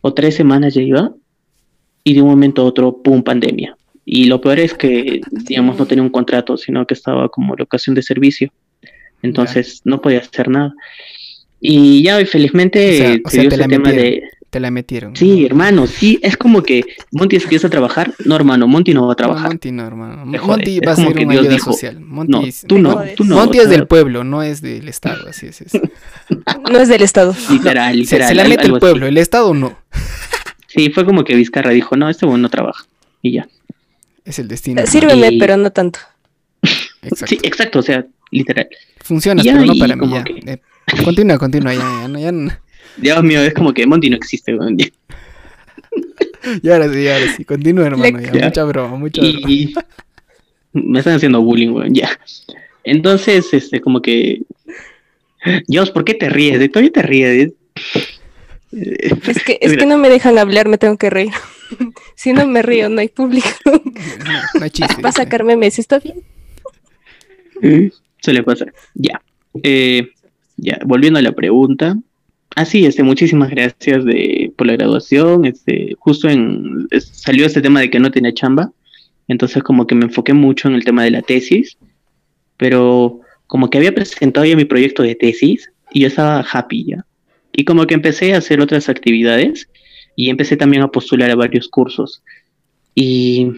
o 0.01 0.15
tres 0.15 0.35
semanas 0.35 0.75
ya 0.75 0.83
iba 0.83 1.13
y 2.05 2.15
de 2.15 2.23
un 2.23 2.29
momento 2.29 2.63
a 2.63 2.65
otro, 2.65 3.03
pum, 3.03 3.23
pandemia. 3.23 3.77
Y 4.05 4.25
lo 4.25 4.41
peor 4.41 4.59
es 4.59 4.75
que, 4.75 5.21
digamos, 5.31 5.79
no 5.79 5.87
tenía 5.87 6.03
un 6.03 6.11
contrato, 6.11 6.57
sino 6.57 6.87
que 6.87 6.95
estaba 6.95 7.29
como 7.29 7.55
locación 7.55 7.95
de 7.95 8.03
servicio. 8.03 8.51
Entonces 9.23 9.83
no 9.85 10.01
podía 10.01 10.21
hacer 10.21 10.49
nada. 10.49 10.75
Y 11.61 12.03
ya, 12.03 12.25
felizmente 12.25 13.23
se 13.27 13.41
dio 13.41 13.51
ese 13.51 13.69
tema 13.69 13.93
de. 13.93 14.23
Te 14.51 14.59
la 14.59 14.73
metieron. 14.73 15.15
Sí, 15.15 15.47
hermano, 15.47 15.87
sí, 15.87 16.19
es 16.23 16.37
como 16.37 16.65
que 16.65 16.85
Monty 17.13 17.37
empieza 17.37 17.69
a 17.69 17.71
trabajar. 17.71 18.13
No, 18.25 18.35
hermano, 18.35 18.67
Monty 18.67 18.93
no 18.93 19.07
va 19.07 19.13
a 19.13 19.17
trabajar. 19.17 19.47
Monty 19.47 19.71
no, 19.71 19.87
hermano. 19.87 20.27
Monty 20.27 20.81
va 20.81 20.93
a 20.93 20.97
ser 20.97 21.07
una 21.07 21.33
ayuda 21.33 21.59
social. 21.61 22.01
Monty, 22.01 22.33
no, 22.33 22.43
tú 22.67 22.79
no, 22.79 23.01
tú 23.17 23.23
no. 23.23 23.37
Monty 23.37 23.59
es 23.59 23.69
del 23.69 23.87
pueblo, 23.87 24.25
no 24.25 24.43
es 24.43 24.61
del 24.61 24.89
Estado, 24.89 25.29
así 25.29 25.47
es. 25.47 25.63
no 26.71 26.79
es 26.81 26.89
del 26.89 27.03
Estado. 27.03 27.33
Literal, 27.51 27.97
literal. 27.97 28.29
Se, 28.29 28.35
la 28.35 28.43
mete 28.43 28.67
el 28.67 28.81
pueblo, 28.81 29.07
el 29.07 29.19
Estado 29.19 29.55
no. 29.55 29.79
Sí, 30.67 30.91
fue 30.91 31.05
como 31.05 31.23
que 31.23 31.37
Vizcarra 31.37 31.71
dijo, 31.71 31.97
no, 31.97 32.09
este 32.09 32.27
bueno 32.27 32.43
no 32.43 32.49
trabaja. 32.49 32.87
Y 33.23 33.35
ya. 33.35 33.49
Es 34.25 34.41
el 34.41 34.49
destino. 34.49 34.85
Sírveme, 34.85 35.31
pero 35.39 35.57
no 35.57 35.71
tanto. 35.71 36.01
Exacto. 37.03 37.27
Sí, 37.29 37.39
exacto, 37.43 37.79
o 37.79 37.83
sea, 37.83 38.05
literal. 38.33 38.69
Funciona, 38.99 39.45
pero 39.45 39.65
no 39.65 39.75
para 39.77 39.95
mí 39.95 40.11
ya. 40.11 40.25
Eh, 40.47 40.61
continúa, 41.05 41.39
continúa, 41.39 41.73
ya, 41.73 42.09
ya, 42.19 42.33
Dios 43.01 43.23
mío, 43.23 43.41
es 43.41 43.55
como 43.55 43.73
que 43.73 43.87
Monty 43.87 44.11
no 44.11 44.17
existe, 44.17 44.57
Y 46.63 46.69
ahora 46.71 46.93
sí, 46.93 47.09
ahora 47.09 47.33
sí, 47.37 47.45
continúa, 47.45 47.87
hermano, 47.87 48.21
ya, 48.21 48.47
mucha 48.47 48.65
broma, 48.65 48.97
mucha 48.97 49.23
broma. 49.23 49.47
Me 50.73 50.99
están 51.01 51.15
haciendo 51.15 51.43
bullying, 51.43 51.71
weón, 51.71 51.95
ya. 51.95 52.11
Entonces, 52.85 53.53
este, 53.53 53.81
como 53.81 54.01
que... 54.01 54.43
Dios, 55.67 55.91
¿por 55.91 56.05
qué 56.05 56.15
te 56.15 56.29
ríes? 56.29 56.59
¿De 56.59 56.69
todavía 56.69 56.93
te 56.93 57.03
ríes? 57.03 57.53
Es 58.73 59.43
que, 59.43 59.59
es 59.61 59.77
que 59.77 59.87
no 59.87 59.99
me 59.99 60.09
dejan 60.09 60.39
hablar, 60.39 60.69
me 60.69 60.79
tengo 60.79 60.97
que 60.97 61.11
reír. 61.11 61.33
si 62.15 62.33
no 62.33 62.47
me 62.47 62.63
río, 62.63 62.89
no 62.89 63.01
hay 63.01 63.09
público. 63.09 63.49
No, 63.65 64.63
hay 64.63 64.71
chiste. 64.71 65.03
Va 65.05 65.09
a 65.09 65.13
sacarme 65.13 65.57
meses, 65.57 65.81
¿está 65.81 65.99
bien? 65.99 66.23
Suele 68.21 68.43
pasar. 68.43 68.73
Ya. 68.95 69.21
Eh, 69.63 70.11
ya, 70.57 70.79
volviendo 70.85 71.19
a 71.19 71.23
la 71.23 71.33
pregunta. 71.33 71.97
Así, 72.57 72.85
ah, 72.85 72.89
este, 72.89 73.03
muchísimas 73.03 73.51
gracias 73.51 74.05
de, 74.05 74.53
por 74.57 74.67
la 74.67 74.75
graduación. 74.75 75.45
Este, 75.45 75.95
justo 75.99 76.29
en 76.29 76.89
salió 76.99 77.47
este 77.47 77.63
tema 77.63 77.81
de 77.81 77.91
que 77.91 78.01
no 78.01 78.11
tenía 78.11 78.35
chamba. 78.35 78.73
Entonces 79.29 79.63
como 79.63 79.87
que 79.87 79.95
me 79.95 80.07
enfoqué 80.07 80.33
mucho 80.33 80.69
en 80.69 80.75
el 80.75 80.85
tema 80.85 81.05
de 81.05 81.13
la 81.13 81.23
tesis. 81.23 81.77
Pero 82.57 83.21
como 83.47 83.71
que 83.71 83.79
había 83.79 83.95
presentado 83.95 84.45
ya 84.47 84.57
mi 84.57 84.65
proyecto 84.65 85.03
de 85.03 85.15
tesis 85.15 85.71
y 85.93 86.01
yo 86.01 86.09
estaba 86.09 86.41
happy 86.41 86.85
ya. 86.85 87.07
Y 87.53 87.65
como 87.65 87.87
que 87.87 87.95
empecé 87.95 88.35
a 88.35 88.39
hacer 88.39 88.61
otras 88.61 88.89
actividades 88.89 89.69
y 90.17 90.29
empecé 90.29 90.57
también 90.57 90.83
a 90.83 90.89
postular 90.89 91.31
a 91.31 91.37
varios 91.37 91.69
cursos. 91.69 92.23
Y 92.95 93.49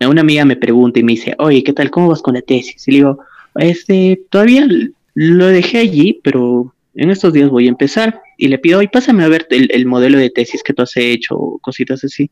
una 0.00 0.20
amiga 0.20 0.44
me 0.44 0.56
pregunta 0.56 1.00
y 1.00 1.02
me 1.02 1.12
dice, 1.12 1.34
oye, 1.38 1.64
¿qué 1.64 1.72
tal? 1.72 1.90
¿Cómo 1.90 2.08
vas 2.08 2.22
con 2.22 2.34
la 2.34 2.42
tesis? 2.42 2.86
Y 2.86 2.92
le 2.92 2.96
digo, 2.98 3.18
este, 3.56 4.20
todavía 4.30 4.68
lo 5.14 5.46
dejé 5.46 5.78
allí, 5.78 6.20
pero 6.22 6.74
en 6.96 7.10
estos 7.10 7.32
días 7.32 7.50
voy 7.50 7.66
a 7.66 7.70
empezar 7.70 8.22
y 8.36 8.48
le 8.48 8.58
pido, 8.58 8.82
y 8.82 8.88
pásame 8.88 9.24
a 9.24 9.28
ver 9.28 9.46
el, 9.50 9.86
modelo 9.86 10.18
de 10.18 10.30
tesis 10.30 10.62
que 10.62 10.72
tú 10.72 10.82
has 10.82 10.96
hecho, 10.96 11.36
cositas 11.62 12.02
así. 12.04 12.30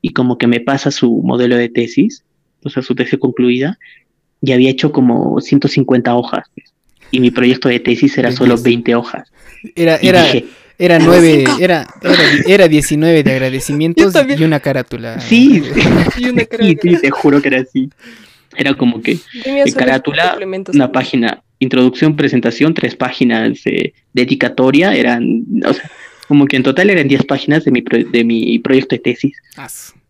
Y 0.00 0.12
como 0.12 0.38
que 0.38 0.46
me 0.46 0.60
pasa 0.60 0.90
su 0.90 1.22
modelo 1.22 1.56
de 1.56 1.68
tesis, 1.68 2.24
o 2.64 2.70
sea, 2.70 2.82
su 2.82 2.94
tesis 2.94 3.18
concluida, 3.18 3.78
y 4.40 4.52
había 4.52 4.70
hecho 4.70 4.92
como 4.92 5.40
150 5.40 6.14
hojas. 6.14 6.46
Y 7.10 7.20
mi 7.20 7.30
proyecto 7.30 7.68
de 7.68 7.80
tesis 7.80 8.16
era 8.18 8.30
solo 8.32 8.56
20 8.56 8.94
hojas. 8.94 9.30
Era, 9.74 9.96
era, 9.96 10.26
era 10.78 10.98
9, 11.00 11.44
era, 11.60 11.86
era, 12.46 12.68
19 12.68 13.24
de 13.24 13.32
agradecimientos 13.32 14.14
y 14.38 14.44
una 14.44 14.60
carátula. 14.60 15.18
Sí, 15.20 15.62
y 16.18 16.28
una 16.28 16.44
carátula. 16.46 16.96
sí, 16.96 17.00
te 17.00 17.10
juro 17.10 17.42
que 17.42 17.48
era 17.48 17.60
así. 17.60 17.90
Era 18.58 18.74
como 18.74 19.00
que 19.00 19.18
en 19.44 19.72
carátula, 19.72 20.36
una 20.74 20.92
página, 20.92 21.42
introducción, 21.60 22.16
presentación, 22.16 22.74
tres 22.74 22.96
páginas 22.96 23.62
de 23.64 23.94
dedicatoria, 24.12 24.94
eran, 24.94 25.44
o 25.64 25.72
sea, 25.72 25.90
como 26.26 26.46
que 26.46 26.56
en 26.56 26.64
total 26.64 26.90
eran 26.90 27.08
10 27.08 27.24
páginas 27.24 27.64
de 27.64 27.70
mi, 27.70 27.80
de 27.80 28.24
mi 28.24 28.58
proyecto 28.58 28.96
de 28.96 28.98
tesis. 28.98 29.36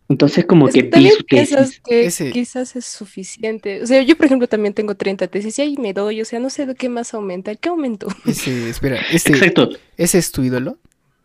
Entonces 0.09 0.45
como 0.45 0.67
que 0.67 0.81
vi 0.81 1.09
su 1.11 1.23
tesis. 1.23 1.79
Que 1.87 2.31
quizás 2.33 2.75
es 2.75 2.85
suficiente. 2.85 3.83
O 3.83 3.85
sea, 3.85 4.01
yo 4.01 4.17
por 4.17 4.25
ejemplo 4.25 4.47
también 4.47 4.73
tengo 4.73 4.95
30 4.95 5.27
tesis 5.27 5.59
y 5.59 5.61
ahí 5.61 5.77
me 5.77 5.93
doy, 5.93 6.21
o 6.21 6.25
sea, 6.25 6.39
no 6.39 6.49
sé 6.49 6.65
de 6.65 6.73
qué 6.73 6.89
más 6.89 7.13
aumenta. 7.13 7.55
¿Qué 7.55 7.69
aumentó? 7.69 8.07
Ese, 8.25 8.69
espera, 8.69 8.99
ese, 9.11 9.29
Exacto. 9.29 9.69
¿ese 9.97 10.17
es 10.17 10.31
tu 10.31 10.43
ídolo? 10.43 10.79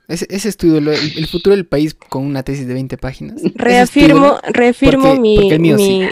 Ese, 0.06 0.26
ese 0.28 0.50
es 0.50 0.58
el, 0.62 1.26
futuro 1.26 1.56
del 1.56 1.64
país 1.64 1.94
con 1.94 2.26
una 2.26 2.42
tesis 2.42 2.66
de 2.66 2.74
20 2.74 2.98
páginas. 2.98 3.40
Reafirmo, 3.54 4.38
reafirmo 4.52 5.16
mi, 5.16 5.50
mi 5.58 6.08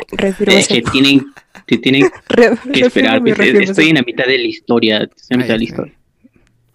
Es 0.47 0.69
que 0.69 0.81
tienen, 0.81 1.27
que, 1.67 1.77
tienen 1.77 2.09
que 2.73 2.81
esperar. 2.81 3.23
estoy 3.27 3.91
en 3.91 3.97
la 3.97 4.03
mitad 4.03 4.25
de 4.25 4.39
la 4.39 4.47
historia. 4.47 5.03
Estoy 5.03 5.35
en 5.35 5.39
la 5.41 5.45
mitad 5.45 5.55
de 5.55 5.59
la 5.59 5.65
historia. 5.65 5.95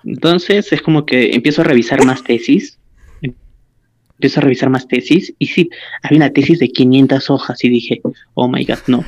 Entonces 0.03 0.71
es 0.71 0.81
como 0.83 1.07
que 1.07 1.31
empiezo 1.31 1.61
a 1.61 1.65
revisar 1.65 2.05
más 2.05 2.23
tesis. 2.23 2.77
Empiezo 3.21 4.39
a 4.39 4.43
revisar 4.43 4.69
más 4.69 4.87
tesis. 4.87 5.33
Y 5.39 5.47
sí, 5.47 5.69
había 6.03 6.17
una 6.17 6.29
tesis 6.29 6.59
de 6.59 6.69
500 6.69 7.31
hojas. 7.31 7.63
Y 7.63 7.69
dije, 7.69 8.01
oh 8.35 8.47
my 8.47 8.63
god, 8.63 8.79
no. 8.85 9.03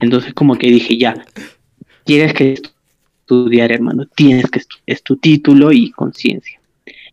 Entonces 0.00 0.34
como 0.34 0.58
que 0.58 0.70
dije, 0.70 0.98
ya, 0.98 1.24
tienes 2.04 2.34
que 2.34 2.54
estudiar, 3.22 3.72
hermano. 3.72 4.06
Tienes 4.14 4.50
que 4.50 4.60
es 4.84 5.02
tu 5.02 5.16
título 5.16 5.72
y 5.72 5.90
conciencia. 5.90 6.60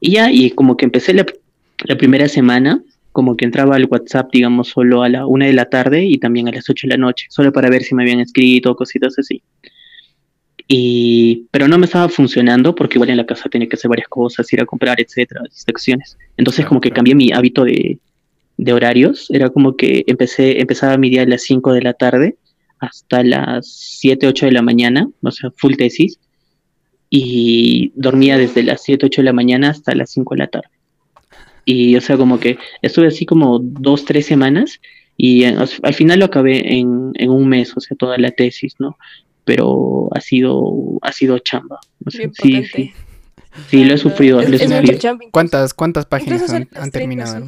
Y 0.06 0.12
ya, 0.12 0.30
y 0.30 0.50
como 0.52 0.76
que 0.76 0.84
empecé 0.84 1.14
la, 1.14 1.26
primera 1.98 2.28
semana, 2.28 2.84
como 3.14 3.38
que 3.38 3.46
entraba 3.46 3.78
al 3.78 3.86
WhatsApp, 3.86 4.30
digamos, 4.34 4.68
solo 4.68 5.02
a 5.02 5.08
la 5.08 5.26
una 5.26 5.46
de 5.46 5.54
la 5.54 5.70
tarde 5.70 6.04
y 6.04 6.18
también 6.18 6.50
a 6.50 6.52
las 6.52 6.70
ocho 6.70 6.88
de 6.88 6.96
la 6.96 6.98
noche, 6.98 7.28
solo 7.30 7.54
para 7.54 7.70
ver 7.70 7.84
si 7.84 7.96
me 7.96 8.04
habían 8.04 8.20
escrito, 8.20 8.76
cositas 8.76 9.18
así. 9.18 9.42
Y, 10.68 11.48
pero 11.52 11.70
no 11.70 11.78
me 11.78 11.86
estaba 11.86 12.10
funcionando 12.10 12.76
porque 12.76 12.98
igual 12.98 13.12
en 13.12 13.18
la 13.18 13.26
casa 13.26 13.48
tenía 13.48 13.70
que 13.70 13.78
hacer 13.78 13.88
varias 13.88 14.10
cosas, 14.10 14.52
ir 14.52 14.60
a 14.60 14.66
comprar, 14.66 15.00
etcétera, 15.00 15.42
distracciones. 15.50 16.18
Entonces 16.36 16.66
como 16.66 16.82
que 16.82 16.92
cambié 16.92 17.16
mi 17.16 17.32
hábito 17.32 17.64
de, 17.64 17.98
de, 18.58 18.74
horarios, 18.74 19.32
era 19.32 19.52
como 19.52 19.78
que 19.78 20.04
empecé, 20.08 20.60
empezaba 20.60 20.98
mi 20.98 21.12
día 21.12 21.22
a 21.22 21.28
las 21.28 21.44
5 21.44 21.72
de 21.72 21.82
la 21.82 21.94
tarde 21.94 22.36
hasta 22.80 23.24
las 23.24 23.68
7, 24.02 24.28
8 24.28 24.48
de 24.48 24.52
la 24.52 24.62
mañana, 24.64 25.08
o 25.22 25.32
sea, 25.32 25.50
full 25.56 25.76
tesis, 25.76 26.20
y 27.15 27.91
dormía 27.93 28.39
desde 28.39 28.63
las 28.63 28.82
7, 28.82 29.05
8 29.05 29.22
de 29.22 29.25
la 29.25 29.34
mañana 29.34 29.70
hasta 29.70 29.93
las 29.93 30.10
5 30.10 30.34
de 30.34 30.39
la 30.39 30.48
tarde. 30.48 30.70
Y 31.63 31.96
o 31.96 32.01
sea, 32.01 32.17
como 32.17 32.39
que 32.39 32.58
estuve 32.82 33.05
así 33.05 33.27
como 33.27 33.60
dos, 33.60 34.03
tres 34.03 34.25
semanas 34.25 34.82
y 35.15 35.43
al 35.43 35.93
final 35.93 36.17
lo 36.17 36.25
acabé 36.25 36.74
en, 36.74 37.12
en, 37.13 37.29
un 37.29 37.48
mes, 37.48 37.77
o 37.77 37.79
sea, 37.82 37.96
toda 37.96 38.17
la 38.17 38.32
tesis, 38.32 38.74
¿no? 38.79 38.98
Pero 39.46 40.10
ha 40.15 40.22
sido, 40.22 40.74
ha 41.03 41.12
sido 41.12 41.38
chamba. 41.38 41.79
sí, 42.08 42.63
sí. 42.65 42.91
Sí, 43.70 43.86
lo 43.86 43.93
he 43.93 43.98
sufrido. 44.00 44.41
lo 44.41 44.55
he 44.55 44.58
sufrido. 44.58 45.20
¿Cuántas, 45.29 45.75
¿Cuántas 45.75 46.08
páginas 46.08 46.51
han, 46.51 46.89
terminado? 46.89 47.46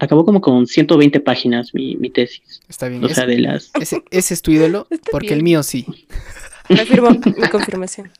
Acabó 0.00 0.24
como 0.24 0.40
con 0.40 0.66
120 0.66 1.20
páginas 1.20 1.72
mi, 1.72 1.94
mi 1.94 2.10
tesis. 2.10 2.60
Está 2.68 2.88
bien. 2.88 3.04
O 3.04 3.08
sea, 3.08 3.24
de 3.24 3.38
las... 3.38 3.70
Ese, 3.80 4.02
es 4.10 4.42
tu 4.42 4.50
ídolo, 4.50 4.88
porque 5.12 5.32
el 5.32 5.44
mío 5.44 5.62
sí. 5.62 5.86
Reafirmo 6.68 7.10
mi 7.10 7.48
confirmación. 7.48 8.10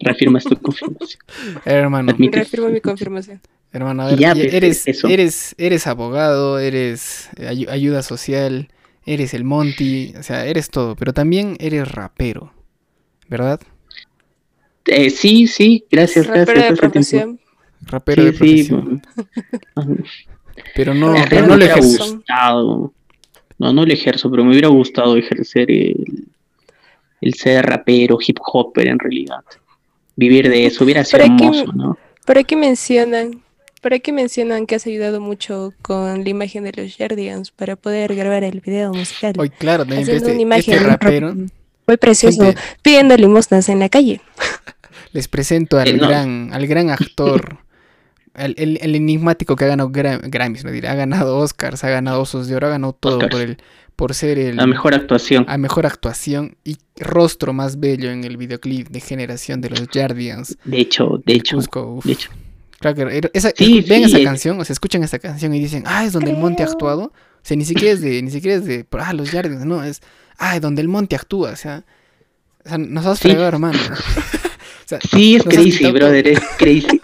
Reafirmas 0.00 0.44
tu 0.44 0.56
confirmación. 0.56 1.20
Hermano. 1.64 2.14
Reafirmo 2.18 2.68
mi 2.68 2.80
confirmación. 2.80 3.40
Hermano, 3.72 4.04
a 4.04 4.14
ver, 4.14 4.18
pues, 4.34 4.54
eres, 4.54 4.86
eres, 4.86 5.54
eres 5.58 5.86
abogado, 5.88 6.60
eres 6.60 7.28
ayuda 7.68 8.04
social, 8.04 8.68
eres 9.04 9.34
el 9.34 9.42
Monty, 9.42 10.14
o 10.16 10.22
sea, 10.22 10.46
eres 10.46 10.70
todo, 10.70 10.94
pero 10.94 11.12
también 11.12 11.56
eres 11.58 11.90
rapero, 11.90 12.52
¿verdad? 13.28 13.60
Eh, 14.86 15.10
sí, 15.10 15.48
sí, 15.48 15.84
gracias, 15.90 16.28
rapero 16.28 16.62
De 16.62 16.76
profesión. 16.76 17.40
Rapero 17.82 18.24
de 18.24 18.32
profesión. 18.32 19.02
pero 20.76 20.94
no, 20.94 21.12
pero 21.28 21.46
no 21.48 21.56
le 21.56 21.66
ejerzo. 21.66 22.22
No, 23.58 23.72
no 23.72 23.84
le 23.84 23.94
ejerzo, 23.94 24.30
pero 24.30 24.44
me 24.44 24.50
hubiera 24.50 24.68
gustado 24.68 25.16
ejercer 25.16 25.70
el, 25.70 26.28
el 27.24 27.34
ser 27.34 27.64
rapero, 27.64 28.18
hip 28.20 28.38
hopper 28.52 28.86
en 28.86 28.98
realidad. 28.98 29.42
Vivir 30.14 30.50
de 30.50 30.66
eso 30.66 30.84
hubiera 30.84 31.04
sido 31.04 31.24
hermoso, 31.24 31.72
¿no? 31.72 31.98
Por 32.26 32.36
aquí 32.36 32.54
mencionan, 32.54 33.42
por 33.80 33.94
aquí 33.94 34.12
mencionan 34.12 34.66
que 34.66 34.74
has 34.74 34.86
ayudado 34.86 35.22
mucho 35.22 35.72
con 35.80 36.22
la 36.22 36.28
imagen 36.28 36.64
de 36.64 36.72
los 36.72 36.94
Jardians 36.96 37.50
para 37.50 37.76
poder 37.76 38.14
grabar 38.14 38.44
el 38.44 38.60
video 38.60 38.92
musical. 38.92 39.32
Hoy, 39.38 39.48
claro, 39.48 39.86
también 39.86 40.08
este, 40.08 40.32
una 40.32 40.40
imagen 40.40 40.74
este 40.74 40.86
rapero. 40.86 41.34
Muy 41.86 41.96
precioso, 41.96 42.52
pidiendo 42.82 43.16
limosnas 43.16 43.70
en 43.70 43.78
la 43.78 43.88
calle. 43.88 44.20
Les 45.12 45.26
presento 45.26 45.78
al 45.78 45.88
eh, 45.88 45.92
gran, 45.92 46.52
al 46.52 46.66
gran 46.66 46.90
actor, 46.90 47.56
el, 48.34 48.78
el, 48.80 48.94
enigmático 48.94 49.56
que 49.56 49.64
ha 49.64 49.68
ganado 49.68 49.90
Grammys, 49.90 50.64
no 50.64 50.70
diré, 50.70 50.88
ha 50.88 50.94
ganado 50.94 51.38
Oscars, 51.38 51.84
ha 51.84 51.90
ganado 51.90 52.20
Osos 52.20 52.48
de 52.48 52.56
Oro, 52.56 52.66
ha 52.66 52.70
ganado 52.70 52.92
todo 52.92 53.18
por 53.28 53.40
el 53.40 53.58
por 53.96 54.14
ser 54.14 54.38
el... 54.38 54.56
La 54.56 54.66
mejor 54.66 54.94
actuación. 54.94 55.44
A 55.48 55.58
mejor 55.58 55.86
actuación 55.86 56.56
y 56.64 56.78
rostro 56.96 57.52
más 57.52 57.78
bello 57.78 58.10
en 58.10 58.24
el 58.24 58.36
videoclip 58.36 58.88
de 58.88 59.00
generación 59.00 59.60
de 59.60 59.70
los 59.70 59.88
Guardians. 59.88 60.56
De 60.64 60.80
hecho, 60.80 61.22
de 61.24 61.34
hecho. 61.34 61.58
de 61.58 62.12
hecho. 62.12 62.30
Claro 62.80 62.96
que 62.96 63.30
esa, 63.32 63.52
ven 63.58 64.04
esa 64.04 64.22
canción, 64.22 64.60
o 64.60 64.64
sea, 64.64 64.74
escuchan 64.74 65.02
esa 65.02 65.18
canción 65.18 65.54
y 65.54 65.60
dicen, 65.60 65.84
ah, 65.86 66.04
es 66.04 66.12
donde 66.12 66.32
el 66.32 66.36
monte 66.36 66.62
ha 66.62 66.66
actuado. 66.66 67.04
O 67.04 67.46
sea, 67.46 67.56
ni 67.56 67.64
siquiera 67.64 67.94
es 67.94 68.00
de, 68.00 68.20
ni 68.20 68.30
siquiera 68.30 68.56
es 68.56 68.64
de, 68.64 68.86
ah, 68.92 69.12
los 69.12 69.30
Guardians, 69.32 69.64
no, 69.64 69.82
es, 69.82 70.02
ah, 70.38 70.56
es 70.56 70.60
donde 70.60 70.82
el 70.82 70.88
monte 70.88 71.14
actúa, 71.14 71.50
o 71.50 71.56
sea, 71.56 71.84
o 72.64 72.68
sea 72.68 72.78
nos 72.78 73.06
has 73.06 73.20
fregado, 73.20 73.46
hermano. 73.46 73.78
sí, 75.10 75.36
es 75.36 75.42
crazy, 75.44 75.90
brother, 75.92 76.26
es 76.26 76.40
crazy. 76.58 77.00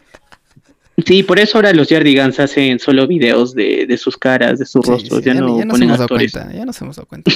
Sí, 1.06 1.22
por 1.22 1.38
eso 1.38 1.58
ahora 1.58 1.72
los 1.72 1.88
Yardigans 1.88 2.40
hacen 2.40 2.78
solo 2.78 3.06
videos 3.06 3.54
de, 3.54 3.86
de 3.86 3.96
sus 3.96 4.16
caras, 4.16 4.58
de 4.58 4.66
sus 4.66 4.84
rostros, 4.84 5.22
ya, 5.22 5.34
no 5.34 5.58
ponen 5.68 5.90
actores. 5.90 6.32
ya 6.32 6.64
nos 6.64 6.80
hemos 6.80 6.96
dado 6.96 7.06
cuenta. 7.06 7.30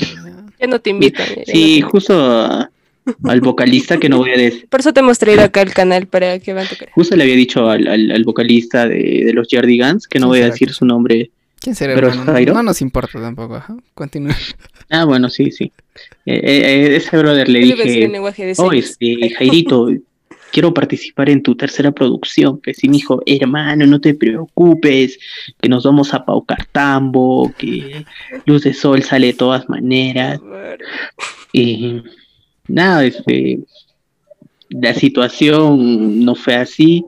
Ya, 0.61 0.67
no 0.67 0.81
te 0.81 0.91
invitan. 0.91 1.27
sí, 1.47 1.81
justo 1.81 2.69
al 3.25 3.41
vocalista 3.41 3.99
que 3.99 4.09
no 4.09 4.19
voy 4.19 4.31
a 4.31 4.37
decir. 4.37 4.67
Por 4.69 4.81
eso 4.81 4.93
te 4.93 5.01
hemos 5.01 5.19
traído 5.19 5.43
acá 5.43 5.61
al 5.61 5.73
canal 5.73 6.07
para 6.07 6.39
que 6.39 6.55
vean 6.55 6.67
tu 6.67 6.77
cara. 6.77 6.91
Justo 6.95 7.17
le 7.17 7.25
había 7.25 7.37
dicho 7.37 7.69
al, 7.69 7.87
al, 7.87 8.25
vocalista 8.25 8.89
de, 8.89 9.25
de 9.25 9.33
los 9.33 9.49
Yardigans 9.49 10.07
que 10.09 10.19
no 10.19 10.29
voy 10.29 10.41
a 10.41 10.47
decir 10.47 10.73
su 10.73 10.85
nombre. 10.85 11.31
¿Quién 11.61 11.75
será? 11.75 11.95
Pero 11.95 12.15
no, 12.15 12.63
nos 12.63 12.81
importa 12.83 13.21
tampoco. 13.21 13.63
Continúa. 13.95 14.37
Ah, 14.91 15.07
bueno, 15.07 15.31
sí, 15.31 15.51
sí. 15.51 15.73
Eh, 16.27 16.35
eh, 16.35 16.43
eh 16.45 16.97
ese 16.97 17.17
brother 17.17 17.49
le 17.49 17.61
dije, 17.61 18.11
oh, 18.59 18.73
este, 18.73 19.31
Jairito, 19.31 19.89
quiero 20.55 20.73
participar 20.73 21.29
en 21.31 21.43
tu 21.43 21.57
tercera 21.57 21.91
producción. 21.91 22.61
Que 22.61 22.73
sí, 22.73 22.89
me 22.89 22.95
dijo, 22.95 23.21
hermano, 23.27 23.87
no 23.87 24.01
te 24.01 24.15
preocupes, 24.15 25.19
que 25.61 25.69
nos 25.69 25.83
vamos 25.85 26.15
a 26.15 26.25
paucar 26.25 26.65
tambo, 26.71 27.53
que 27.59 28.07
Luz 28.47 28.63
de 28.63 28.73
Sol 28.73 29.03
sale 29.03 29.27
de 29.27 29.35
todas 29.35 29.69
maneras. 29.69 30.41
Y 31.53 32.03
nada, 32.69 33.05
este, 33.05 33.59
la 34.71 34.95
situación 34.95 36.25
no 36.25 36.37
fue 36.37 36.55
así. 36.55 37.05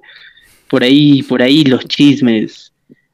Por 0.68 0.82
ahí, 0.82 1.22
por 1.22 1.40
ahí 1.40 1.64
los 1.64 1.86
chismes 1.86 2.72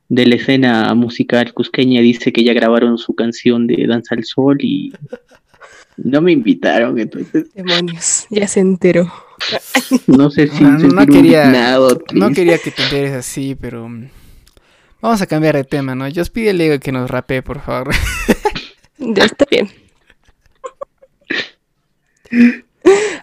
de 0.09 0.27
la 0.27 0.37
escena 0.37 0.95
musical 0.95 1.53
cusqueña 1.53 2.01
dice 2.01 2.33
que 2.33 2.43
ya 2.43 2.55
grabaron 2.55 2.97
su 2.97 3.15
canción 3.15 3.67
de 3.67 3.87
Danza 3.87 4.15
al 4.15 4.25
Sol 4.25 4.57
y 4.61 4.95
no 5.99 6.23
me 6.23 6.33
invitaron, 6.33 6.99
entonces. 6.99 7.53
Demonios, 7.53 8.27
ya 8.31 8.49
se 8.49 8.61
enteró. 8.61 9.13
No 10.07 10.31
sé 10.31 10.49
si 10.49 10.63
no, 10.63 11.07
quería, 11.07 11.79
no 12.13 12.31
quería 12.31 12.59
que 12.59 12.71
te 12.71 12.83
enteres 12.83 13.13
así, 13.13 13.55
pero 13.55 13.89
mm, 13.89 14.09
vamos 15.01 15.23
a 15.23 15.27
cambiar 15.27 15.57
de 15.57 15.65
tema, 15.65 15.95
¿no? 15.95 16.09
Yo 16.09 16.23
os 16.23 16.31
pídele 16.31 16.81
que 16.81 16.93
nos 16.93 17.11
rapee, 17.11 17.43
por 17.43 17.61
favor. 17.61 17.95
Ya 19.05 19.25
está 19.25 19.45
bien. 19.51 19.69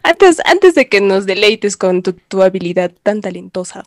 Antes, 0.03 0.41
antes 0.45 0.75
de 0.75 0.89
que 0.89 0.99
nos 1.01 1.25
deleites 1.25 1.77
con 1.77 2.03
tu, 2.03 2.41
habilidad 2.41 2.91
tan 3.01 3.21
talentosa, 3.21 3.85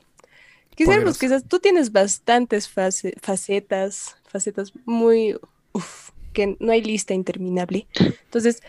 quisiéramos 0.75 1.18
quizás 1.18 1.45
tú 1.45 1.59
tienes 1.61 1.92
bastantes 1.92 2.68
facetas, 2.68 4.16
facetas 4.27 4.73
muy, 4.87 5.37
uf, 5.73 6.11
que 6.33 6.57
no 6.61 6.73
hay 6.73 6.83
lista 6.83 7.14
interminable. 7.14 7.87
Entonces, 7.99 8.62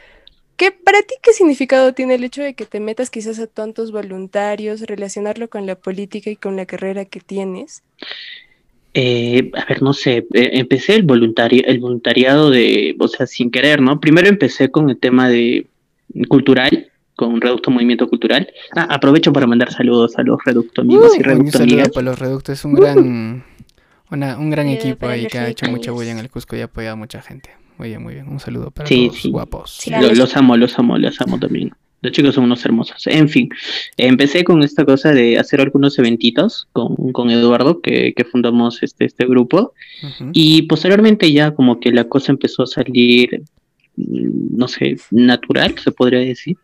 ¿Qué, 0.55 0.71
para 0.71 1.01
ti, 1.01 1.15
¿qué 1.21 1.33
significado 1.33 1.93
tiene 1.93 2.15
el 2.15 2.23
hecho 2.23 2.43
de 2.43 2.53
que 2.53 2.65
te 2.65 2.79
metas 2.79 3.09
quizás 3.09 3.39
a 3.39 3.47
tantos 3.47 3.91
voluntarios, 3.91 4.81
relacionarlo 4.81 5.49
con 5.49 5.65
la 5.65 5.75
política 5.75 6.29
y 6.29 6.35
con 6.35 6.55
la 6.55 6.65
carrera 6.65 7.05
que 7.05 7.19
tienes? 7.19 7.83
Eh, 8.93 9.51
a 9.55 9.65
ver, 9.65 9.81
no 9.81 9.93
sé, 9.93 10.27
eh, 10.33 10.51
empecé 10.53 10.95
el, 10.95 11.03
voluntario, 11.03 11.63
el 11.65 11.79
voluntariado 11.79 12.51
de, 12.51 12.95
o 12.99 13.07
sea, 13.07 13.25
sin 13.25 13.49
querer, 13.49 13.81
¿no? 13.81 13.99
Primero 13.99 14.27
empecé 14.27 14.69
con 14.69 14.91
el 14.91 14.99
tema 14.99 15.29
de 15.29 15.65
cultural, 16.27 16.91
con 17.15 17.41
Reducto 17.41 17.71
Movimiento 17.71 18.07
Cultural. 18.07 18.47
Ah, 18.75 18.87
aprovecho 18.91 19.33
para 19.33 19.47
mandar 19.47 19.71
saludos 19.71 20.17
a 20.19 20.23
los 20.23 20.37
Reducto 20.45 20.81
amigos 20.81 21.17
y 21.17 21.23
Reducto 21.23 21.59
Un 21.63 21.69
saludo 21.69 21.91
para 21.91 22.05
los 22.05 22.19
Reducto, 22.19 22.51
es 22.51 22.63
un 22.65 22.73
gran, 22.75 23.43
un 24.11 24.49
gran 24.51 24.67
equipo 24.67 25.07
ahí 25.07 25.25
que 25.25 25.39
ha 25.39 25.49
hecho 25.49 25.65
mucha 25.71 25.91
bulla 25.91 26.11
en 26.11 26.19
el 26.19 26.29
Cusco 26.29 26.55
y 26.55 26.61
ha 26.61 26.65
apoyado 26.65 26.93
a 26.93 26.97
mucha 26.97 27.19
gente. 27.23 27.62
Muy 27.77 27.89
bien, 27.89 28.03
muy 28.03 28.13
bien. 28.13 28.27
Un 28.27 28.39
saludo 28.39 28.71
para 28.71 28.89
los 28.89 29.25
guapos. 29.25 29.81
los, 30.15 30.37
amo, 30.37 30.57
los 30.57 30.77
amo, 30.77 30.97
los 30.97 31.19
amo 31.21 31.39
también. 31.39 31.71
Los 32.01 32.11
chicos 32.11 32.35
son 32.35 32.43
unos 32.43 32.63
hermosos. 32.65 33.07
En 33.07 33.29
fin, 33.29 33.49
empecé 33.95 34.43
con 34.43 34.61
esta 34.61 34.83
cosa 34.83 35.13
de 35.13 35.39
hacer 35.39 35.61
algunos 35.61 35.97
eventitos 35.97 36.67
con, 36.73 37.13
con 37.13 37.29
Eduardo, 37.29 37.79
que, 37.79 38.13
que, 38.13 38.25
fundamos 38.25 38.83
este, 38.83 39.05
este 39.05 39.25
grupo. 39.25 39.73
Y 40.33 40.63
posteriormente 40.63 41.31
ya 41.31 41.51
como 41.51 41.79
que 41.79 41.91
la 41.93 42.03
cosa 42.03 42.33
empezó 42.33 42.63
a 42.63 42.67
salir, 42.67 43.43
mm, 43.95 44.57
no 44.57 44.67
sé, 44.67 44.97
natural, 45.11 45.75
se 45.81 45.91
podría 45.91 46.19
decir. 46.19 46.57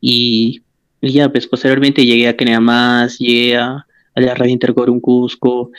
Y, 0.00 0.60
ya, 1.00 1.30
pues 1.30 1.46
posteriormente 1.46 2.04
llegué 2.04 2.28
a 2.28 2.36
Canea 2.36 2.60
Más, 2.60 3.18
llegué 3.18 3.56
a, 3.56 3.86
a 4.14 4.20
la 4.20 4.34
Radio 4.34 4.52
Intercorum 4.52 5.00
Cusco, 5.00 5.70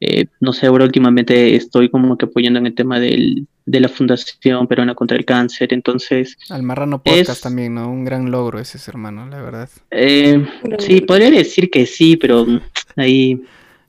eh, 0.00 0.26
no 0.40 0.54
sé, 0.54 0.66
ahora 0.66 0.84
últimamente 0.86 1.56
estoy 1.56 1.90
como 1.90 2.16
que 2.16 2.24
apoyando 2.24 2.58
en 2.58 2.66
el 2.66 2.74
tema 2.74 2.98
del, 2.98 3.46
de 3.70 3.80
la 3.80 3.88
Fundación 3.88 4.66
Peruana 4.66 4.96
contra 4.96 5.16
el 5.16 5.24
Cáncer, 5.24 5.72
entonces... 5.72 6.36
Al 6.48 6.64
Marrano 6.64 7.00
Podcast 7.00 7.40
también, 7.40 7.74
¿no? 7.74 7.88
Un 7.88 8.04
gran 8.04 8.30
logro 8.30 8.58
ese, 8.58 8.78
hermano, 8.90 9.26
la 9.26 9.40
verdad. 9.40 9.70
Eh, 9.92 10.44
sí, 10.80 11.02
podría 11.02 11.30
decir 11.30 11.70
que 11.70 11.86
sí, 11.86 12.16
pero 12.16 12.46
ahí... 12.96 13.40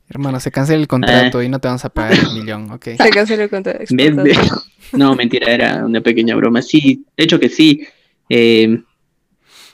Hermano, 0.08 0.40
se 0.40 0.52
cancela 0.52 0.80
el 0.80 0.88
contrato 0.88 1.40
ah. 1.40 1.44
y 1.44 1.50
no 1.50 1.60
te 1.60 1.68
vamos 1.68 1.84
a 1.86 1.90
pagar 1.90 2.14
el 2.14 2.34
millón, 2.34 2.70
ok. 2.70 2.90
Se 2.98 3.10
cancela 3.10 3.44
el 3.44 3.50
contrato. 3.50 3.84
no, 4.92 5.16
mentira, 5.16 5.52
era 5.52 5.86
una 5.86 6.02
pequeña 6.02 6.36
broma. 6.36 6.62
Sí, 6.62 7.06
de 7.18 7.24
hecho 7.24 7.40
que 7.40 7.50
sí. 7.50 7.88
Eh, 8.30 8.84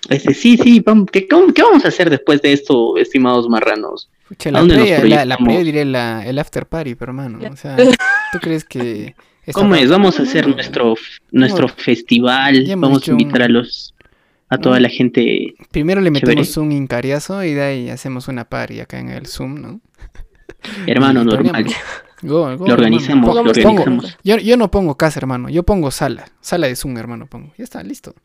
este, 0.10 0.34
sí, 0.34 0.58
sí, 0.58 0.84
¿qué, 1.12 1.28
¿qué, 1.28 1.64
vamos 1.64 1.84
a 1.84 1.88
hacer 1.90 2.10
después 2.10 2.42
de 2.42 2.54
esto, 2.54 2.98
estimados 2.98 3.50
marranos? 3.50 4.10
La, 4.52 4.64
playa, 4.64 5.26
la, 5.26 5.38
diré 5.64 5.86
la, 5.86 6.26
el 6.26 6.40
after 6.40 6.66
party, 6.66 6.96
pero 6.96 7.12
hermano, 7.12 7.40
o 7.52 7.56
sea, 7.56 7.76
¿tú 8.32 8.40
crees 8.40 8.64
que... 8.64 9.16
¿Cómo 9.54 9.76
es? 9.76 9.90
Vamos 9.90 10.20
a 10.20 10.24
hacer 10.24 10.48
nuestro, 10.48 10.96
nuestro 11.32 11.70
festival, 11.70 12.66
vamos 12.78 13.08
a 13.08 13.12
invitar 13.12 13.44
a 13.44 13.48
los 13.48 13.94
a 14.50 14.58
toda 14.58 14.80
la 14.80 14.90
gente. 14.90 15.56
Primero 15.72 16.02
le 16.02 16.12
metemos 16.12 16.56
un 16.58 16.72
incariazo 16.72 17.44
y 17.44 17.54
de 17.54 17.62
ahí 17.62 17.90
hacemos 17.90 18.28
una 18.28 18.46
party 18.46 18.80
acá 18.80 19.00
en 19.00 19.10
el 19.10 19.28
Zoom, 19.28 19.62
¿no? 19.62 19.82
Hermano, 20.86 21.24
normal. 21.24 21.66
lo 22.22 22.44
organizamos, 22.44 23.34
lo 23.34 23.42
organizamos. 23.42 24.18
yo, 24.24 24.38
yo 24.38 24.58
no 24.58 24.72
pongo 24.72 24.96
casa, 24.96 25.20
hermano, 25.20 25.50
yo 25.50 25.64
pongo 25.64 25.92
sala, 25.92 26.26
sala 26.42 26.68
de 26.68 26.76
Zoom, 26.76 26.98
hermano, 26.98 27.28
pongo. 27.28 27.54
Ya 27.58 27.64
está, 27.64 27.84
listo. 27.84 28.16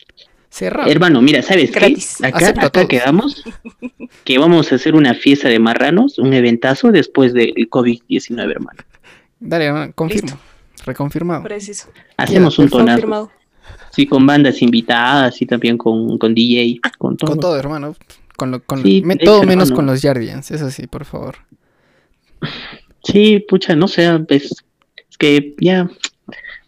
Cerrado. 0.53 0.91
Hermano, 0.91 1.23
mira, 1.23 1.41
¿sabes 1.41 1.71
qué? 1.71 1.97
Acá, 2.27 2.87
quedamos 2.87 3.43
que 4.25 4.37
vamos 4.37 4.71
a 4.71 4.75
hacer 4.75 4.95
una 4.95 5.15
fiesta 5.15 5.49
de 5.49 5.59
marranos, 5.59 6.19
un 6.19 6.35
eventazo 6.35 6.93
después 6.93 7.33
del 7.33 7.55
COVID-19, 7.71 8.51
hermano. 8.51 8.79
Dale, 9.41 9.65
hermano, 9.65 9.93
confirmo. 9.95 10.39
Reconfirmado. 10.85 11.43
Preciso. 11.43 11.89
Hacemos 12.19 12.59
un 12.59 12.69
tonado. 12.69 13.31
Sí, 13.93 14.07
con 14.07 14.27
bandas 14.27 14.61
invitadas 14.61 15.41
y 15.41 15.47
también 15.47 15.79
con, 15.79 16.19
con 16.19 16.35
DJ, 16.35 16.81
con 16.99 17.17
todo. 17.17 17.31
Con 17.31 17.41
todo, 17.41 17.59
hermano. 17.59 17.97
Con, 18.37 18.61
con 18.61 18.83
todo 19.25 19.45
menos 19.45 19.73
con 19.73 19.87
los 19.87 20.03
Yardians, 20.03 20.51
eso 20.51 20.71
sí, 20.71 20.87
por 20.87 21.07
favor. 21.07 21.37
Sí, 23.03 23.43
pucha, 23.49 23.75
no 23.75 23.89
sé, 23.89 24.23
es, 24.29 24.53
es 25.09 25.17
que 25.19 25.55
ya, 25.59 25.89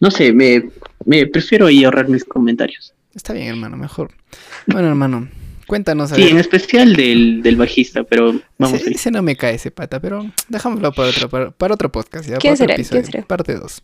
no 0.01 0.11
sé, 0.11 0.33
me, 0.33 0.71
me 1.05 1.27
prefiero 1.27 1.67
ahí 1.67 1.85
ahorrar 1.85 2.09
mis 2.09 2.25
comentarios. 2.25 2.94
Está 3.15 3.33
bien, 3.33 3.49
hermano, 3.49 3.77
mejor. 3.77 4.13
Bueno, 4.67 4.89
hermano, 4.89 5.29
cuéntanos. 5.67 6.11
sí, 6.11 6.29
en 6.29 6.39
especial 6.39 6.95
del, 6.97 7.43
del 7.43 7.57
bajista, 7.57 8.05
pero 8.05 8.41
vamos 8.59 8.81
ese, 8.81 8.91
ese 8.91 9.11
no 9.11 9.23
me 9.23 9.37
cae 9.37 9.55
ese 9.55 9.71
pata, 9.71 10.01
pero 10.01 10.31
dejámoslo 10.49 10.93
para 10.93 11.09
otro, 11.09 11.53
para, 11.53 11.75
otro 11.75 11.93
podcast. 11.93 12.29
¿ya? 12.29 12.39
¿Quién, 12.39 12.57
será? 12.57 12.75
¿Quién 12.75 13.05
será? 13.05 13.23
Parte 13.23 13.55
2. 13.55 13.83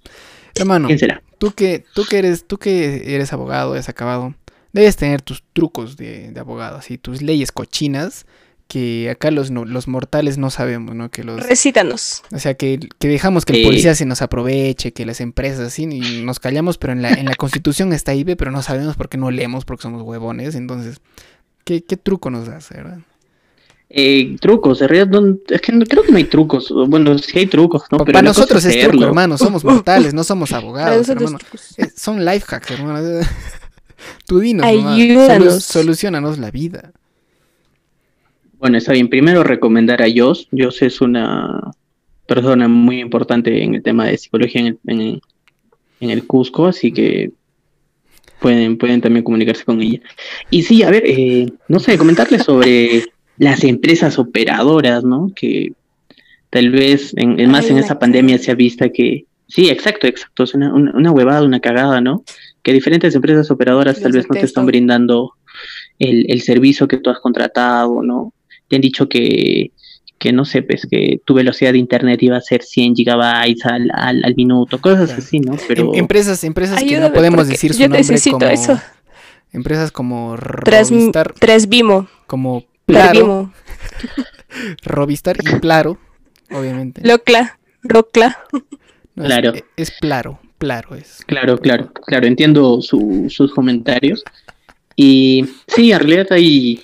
Hermano, 0.57 0.89
¿Quién 0.89 0.99
será? 0.99 1.23
Tú 1.39 1.53
que, 1.53 1.85
tú 1.95 2.05
que 2.05 2.19
eres, 2.19 2.47
tú 2.47 2.59
que 2.59 3.15
eres 3.15 3.33
abogado, 3.33 3.75
eres 3.75 3.89
acabado, 3.89 4.35
debes 4.73 4.97
tener 4.97 5.23
tus 5.23 5.43
trucos 5.53 5.97
de, 5.97 6.33
de 6.33 6.41
abogado, 6.41 6.79
así, 6.79 6.99
tus 6.99 7.23
leyes 7.23 7.53
cochinas 7.53 8.27
que 8.71 9.11
acá 9.11 9.33
los, 9.33 9.51
los 9.51 9.89
mortales 9.89 10.39
no 10.39 10.49
sabemos, 10.49 10.95
¿no? 10.95 11.11
Que 11.11 11.25
los... 11.25 11.45
Recítanos. 11.45 12.23
O 12.33 12.39
sea, 12.39 12.55
que, 12.55 12.79
que 13.01 13.09
dejamos 13.09 13.45
que 13.45 13.55
el 13.55 13.67
policía 13.67 13.97
se 13.97 14.07
nos 14.07 14.23
aproveche, 14.23 14.93
que 14.93 15.05
las 15.05 15.21
empresas 15.21 15.59
así, 15.59 15.89
y 15.91 16.23
nos 16.23 16.39
callamos, 16.39 16.79
pero 16.79 16.93
en 16.93 17.03
la, 17.03 17.11
en 17.11 17.27
la 17.27 17.35
constitución 17.37 17.93
está 17.93 18.13
ahí, 18.13 18.25
pero 18.25 18.53
no 18.53 18.63
sabemos 18.63 18.95
por 18.95 19.09
qué 19.09 19.19
no 19.19 19.33
leemos, 19.33 19.65
porque 19.65 19.83
somos 19.83 20.03
huevones. 20.03 20.55
Entonces, 20.55 21.01
¿qué, 21.65 21.83
qué 21.83 21.97
truco 21.97 22.31
nos 22.31 22.47
das, 22.47 22.69
verdad? 22.71 23.01
Eh, 23.89 24.37
trucos, 24.41 24.81
en 24.83 24.89
realidad 24.89 25.21
es 25.49 25.61
que 25.61 25.77
creo 25.81 26.05
que 26.05 26.13
no 26.13 26.19
hay 26.19 26.25
trucos. 26.27 26.73
Bueno, 26.87 27.19
sí 27.19 27.41
hay 27.41 27.47
trucos, 27.47 27.83
¿no? 27.91 27.99
Pero 27.99 28.13
Para 28.13 28.23
nosotros 28.23 28.65
es 28.67 28.87
truco, 28.87 29.03
hermano. 29.03 29.37
Somos 29.37 29.65
mortales, 29.65 30.15
no 30.15 30.23
somos 30.23 30.53
abogados, 30.53 31.09
hermano. 31.09 31.39
Eh, 31.77 31.89
son 31.97 32.25
life 32.25 32.47
hacks, 32.49 32.71
hermano. 32.71 33.27
Tú 34.27 34.39
dinos, 34.39 34.65
Ayúdanos. 34.65 35.65
solucionanos 35.65 36.39
la 36.39 36.53
vida. 36.53 36.93
Bueno, 38.61 38.77
está 38.77 38.93
bien. 38.93 39.09
Primero 39.09 39.43
recomendar 39.43 40.03
a 40.03 40.07
Jos. 40.15 40.49
Jos 40.53 40.83
es 40.83 41.01
una 41.01 41.73
persona 42.27 42.69
muy 42.69 43.01
importante 43.01 43.65
en 43.65 43.75
el 43.75 43.83
tema 43.83 44.05
de 44.05 44.19
psicología 44.19 44.61
en 44.61 44.79
el, 44.85 45.23
en 46.01 46.11
el, 46.11 46.27
Cusco, 46.27 46.67
así 46.67 46.93
que 46.93 47.33
pueden, 48.39 48.77
pueden 48.77 49.01
también 49.01 49.25
comunicarse 49.25 49.65
con 49.65 49.81
ella. 49.81 50.01
Y 50.51 50.63
sí, 50.63 50.83
a 50.83 50.91
ver, 50.91 51.05
eh, 51.07 51.51
no 51.69 51.81
sé, 51.81 51.97
comentarles 51.97 52.43
sobre 52.43 53.07
las 53.39 53.65
empresas 53.65 54.19
operadoras, 54.19 55.05
¿no? 55.05 55.33
Que 55.35 55.73
tal 56.51 56.69
vez, 56.69 57.15
en, 57.17 57.51
más 57.51 57.71
en 57.71 57.79
esa 57.79 57.99
pandemia 57.99 58.37
se 58.37 58.51
ha 58.51 58.55
visto 58.55 58.85
que, 58.93 59.25
sí, 59.49 59.71
exacto, 59.71 60.07
exacto, 60.07 60.45
es 60.45 60.53
una, 60.53 60.75
una, 60.75 61.11
huevada, 61.11 61.43
una 61.43 61.61
cagada, 61.61 62.03
¿no? 62.03 62.25
Que 62.63 62.75
diferentes 62.75 63.15
empresas 63.15 63.51
operadoras 63.51 64.01
tal 64.01 64.13
vez 64.13 64.27
no 64.29 64.35
te 64.35 64.45
están 64.45 64.67
brindando 64.67 65.33
el, 65.99 66.27
el 66.29 66.43
servicio 66.43 66.87
que 66.87 66.99
tú 66.99 67.09
has 67.09 67.21
contratado, 67.21 68.03
¿no? 68.03 68.35
Te 68.71 68.77
han 68.77 68.83
dicho 68.83 69.09
que, 69.09 69.73
que 70.19 70.33
no 70.33 70.45
sé, 70.45 70.63
pues 70.63 70.87
que 70.89 71.21
tu 71.25 71.35
velocidad 71.35 71.73
de 71.73 71.79
internet 71.79 72.23
iba 72.23 72.37
a 72.37 72.41
ser 72.41 72.63
100 72.63 72.95
gigabytes 72.95 73.67
al, 73.67 73.91
al, 73.93 74.35
minuto, 74.37 74.81
cosas 74.81 75.11
así, 75.11 75.41
¿no? 75.41 75.57
Pero... 75.69 75.93
Em, 75.93 76.01
empresas, 76.01 76.43
empresas 76.45 76.83
que 76.83 76.99
no 76.99 77.13
podemos 77.13 77.49
decir 77.49 77.75
su 77.75 77.83
nombre 77.83 78.03
como... 78.31 78.47
Eso. 78.47 78.81
Empresas 79.53 79.91
como 79.91 80.37
Robistar. 80.37 81.35
Tres 81.39 81.69
Vimo. 81.69 82.09
Como 82.29 82.65
Claro. 82.87 83.53
Robistar 84.85 85.37
y 85.41 85.45
Claro, 85.61 85.99
obviamente. 86.51 87.03
Locla. 87.05 87.59
Rocla. 87.83 88.39
claro. 89.15 89.53
Es, 89.77 89.91
claro, 89.93 90.41
claro 90.59 90.95
es. 90.95 91.25
Claro, 91.27 91.59
claro, 91.59 91.93
claro. 91.93 92.27
Entiendo 92.27 92.81
sus 92.83 93.53
comentarios. 93.55 94.25
Y 94.97 95.47
sí, 95.67 95.93
en 95.93 95.99
realidad 96.01 96.27
hay, 96.31 96.83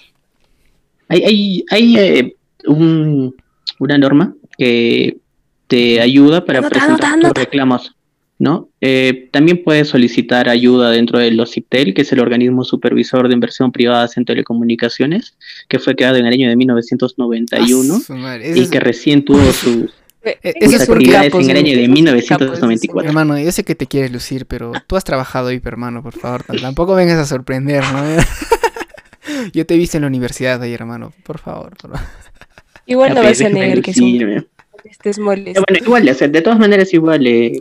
hay, 1.09 1.23
hay, 1.25 1.64
hay 1.71 1.97
eh, 1.97 2.37
un, 2.66 3.35
una 3.79 3.99
norma 3.99 4.35
que 4.59 5.19
te 5.66 6.01
ayuda 6.01 6.45
para 6.45 6.69
presentar 6.69 7.19
tus 7.21 7.31
reclamos, 7.31 7.95
¿no? 8.38 8.69
Eh, 8.81 9.29
también 9.33 9.62
puedes 9.64 9.88
solicitar 9.88 10.49
ayuda 10.49 10.90
dentro 10.90 11.19
de 11.19 11.31
los 11.33 11.53
CIPTEL, 11.53 11.95
que 11.95 12.03
es 12.03 12.12
el 12.12 12.21
organismo 12.21 12.64
supervisor 12.64 13.29
de 13.29 13.35
inversión 13.35 13.73
privada 13.73 14.09
en 14.16 14.25
telecomunicaciones, 14.25 15.37
que 15.69 15.79
fue 15.79 15.97
creado 15.97 16.16
en 16.16 16.27
el 16.27 16.33
año 16.33 16.49
de 16.49 16.57
1991 16.57 18.03
ah, 18.11 18.38
y 18.55 18.69
que 18.69 18.81
recién 18.81 19.25
tuvo 19.25 19.53
sus, 19.53 19.90
actividades 20.23 21.35
en 21.35 21.51
el 21.51 21.57
año 21.57 21.77
de 21.77 21.88
1994. 21.88 23.09
Hermano, 23.09 23.38
yo 23.38 23.51
sé 23.53 23.64
que 23.64 23.75
te 23.75 23.87
quieres 23.87 24.12
lucir, 24.12 24.47
pero 24.47 24.73
tú 24.87 24.97
has 24.97 25.05
trabajado 25.05 25.49
ahí, 25.49 25.61
hermano, 25.64 26.03
por 26.03 26.14
favor, 26.14 26.45
tampoco 26.61 26.95
vengas 26.95 27.19
a 27.19 27.27
sorprender, 27.27 27.83
¿no? 27.92 28.03
Yo 29.53 29.66
te 29.66 29.75
he 29.75 29.79
visto 29.79 29.96
en 29.96 30.03
la 30.03 30.09
universidad 30.09 30.62
ahí, 30.62 30.72
hermano. 30.72 31.12
Por 31.25 31.38
favor. 31.38 31.77
Igual 32.87 33.14
no 33.14 33.22
vas 33.22 33.40
a 33.40 33.49
negar 33.49 33.83
que 33.83 33.92
sí. 33.92 34.20
estés 34.85 35.18
molesto. 35.18 35.62
Bueno, 35.66 35.85
igual, 35.85 36.09
o 36.09 36.14
sea, 36.14 36.29
de 36.29 36.42
todas 36.42 36.59
maneras, 36.59 36.94
igual, 36.94 37.27
eh, 37.27 37.61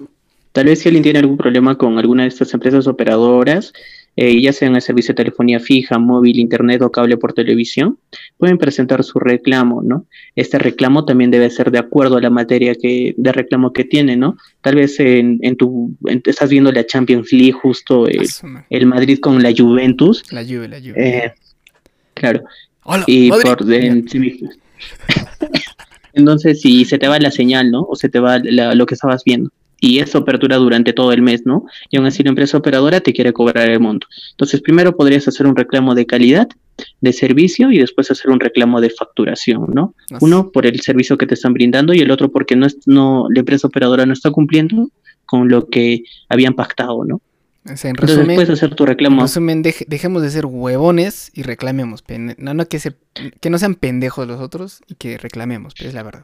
tal 0.51 0.65
vez 0.65 0.79
si 0.79 0.89
alguien 0.89 1.03
tiene 1.03 1.19
algún 1.19 1.37
problema 1.37 1.77
con 1.77 1.97
alguna 1.97 2.23
de 2.23 2.29
estas 2.29 2.53
empresas 2.53 2.87
operadoras, 2.87 3.73
eh, 4.17 4.39
ya 4.39 4.53
sea 4.53 4.69
en 4.69 4.75
el 4.75 4.81
servicio 4.81 5.13
de 5.13 5.17
telefonía 5.17 5.59
fija, 5.59 5.99
móvil, 5.99 6.39
internet 6.39 6.81
o 6.81 6.91
cable 6.91 7.17
por 7.17 7.33
televisión, 7.33 7.99
pueden 8.37 8.57
presentar 8.57 9.03
su 9.03 9.19
reclamo, 9.19 9.81
¿no? 9.83 10.05
Este 10.35 10.57
reclamo 10.57 11.03
también 11.03 11.31
debe 11.31 11.49
ser 11.49 11.69
de 11.69 11.79
acuerdo 11.79 12.15
a 12.15 12.21
la 12.21 12.29
materia 12.29 12.75
que, 12.75 13.13
de 13.17 13.31
reclamo 13.33 13.73
que 13.73 13.83
tiene, 13.83 14.15
¿no? 14.15 14.37
Tal 14.61 14.75
vez 14.75 15.01
en, 15.01 15.39
en 15.41 15.57
tu, 15.57 15.97
estás 16.23 16.49
viendo 16.49 16.71
la 16.71 16.85
Champions 16.85 17.33
League 17.33 17.51
justo 17.51 18.07
el, 18.07 18.85
Madrid 18.85 19.19
con 19.19 19.43
la 19.43 19.53
Juventus. 19.55 20.23
La 20.31 20.45
Juve, 20.45 20.69
la 20.69 20.79
Juve. 20.79 20.93
Eh, 20.95 21.33
Claro. 22.15 22.43
y 23.07 23.29
por 23.29 23.65
Entonces, 26.13 26.61
si 26.61 26.85
se 26.85 26.97
te 26.97 27.07
va 27.07 27.19
la 27.19 27.31
señal, 27.31 27.71
¿no? 27.71 27.81
O 27.81 27.95
se 27.95 28.09
te 28.09 28.19
va 28.19 28.39
lo 28.39 28.85
que 28.85 28.95
estabas 28.95 29.23
viendo. 29.23 29.51
Y 29.81 29.99
eso 29.99 30.19
apertura 30.19 30.55
durante 30.55 30.93
todo 30.93 31.11
el 31.11 31.21
mes, 31.21 31.45
¿no? 31.45 31.65
Y 31.91 31.97
aún 31.97 32.05
así 32.05 32.23
la 32.23 32.29
empresa 32.29 32.57
operadora 32.57 33.01
te 33.01 33.13
quiere 33.13 33.33
cobrar 33.33 33.69
el 33.69 33.81
monto. 33.81 34.07
Entonces, 34.31 34.61
primero 34.61 34.95
podrías 34.95 35.27
hacer 35.27 35.45
un 35.45 35.55
reclamo 35.55 35.93
de 35.93 36.05
calidad, 36.05 36.47
de 37.01 37.13
servicio, 37.13 37.71
y 37.71 37.79
después 37.79 38.09
hacer 38.09 38.31
un 38.31 38.39
reclamo 38.39 38.79
de 38.79 38.89
facturación, 38.89 39.65
¿no? 39.73 39.93
Uno 40.21 40.51
por 40.51 40.65
el 40.65 40.79
servicio 40.79 41.17
que 41.17 41.27
te 41.27 41.33
están 41.33 41.53
brindando 41.53 41.93
y 41.93 41.99
el 41.99 42.11
otro 42.11 42.31
porque 42.31 42.55
no, 42.55 42.65
es, 42.65 42.77
no 42.85 43.27
la 43.29 43.41
empresa 43.41 43.67
operadora 43.67 44.05
no 44.05 44.13
está 44.13 44.31
cumpliendo 44.31 44.89
con 45.25 45.49
lo 45.49 45.67
que 45.67 46.03
habían 46.29 46.53
pactado, 46.53 47.03
¿no? 47.03 47.21
En 47.65 47.95
resumen, 47.95 48.35
puedes 48.35 48.49
hacer 48.51 48.75
tu 48.75 48.85
reclamo. 48.85 49.21
En 49.21 49.27
resumen, 49.27 49.63
dejemos 49.63 50.21
de 50.21 50.29
ser 50.29 50.45
huevones 50.45 51.31
y 51.33 51.41
reclamemos. 51.41 52.03
No, 52.37 52.53
no 52.53 52.67
que, 52.67 52.79
se, 52.79 52.93
que 53.39 53.49
no 53.49 53.57
sean 53.57 53.75
pendejos 53.75 54.27
los 54.27 54.39
otros 54.39 54.81
y 54.87 54.95
que 54.95 55.17
reclamemos, 55.17 55.73
es 55.79 55.93
la 55.93 56.03
verdad. 56.03 56.23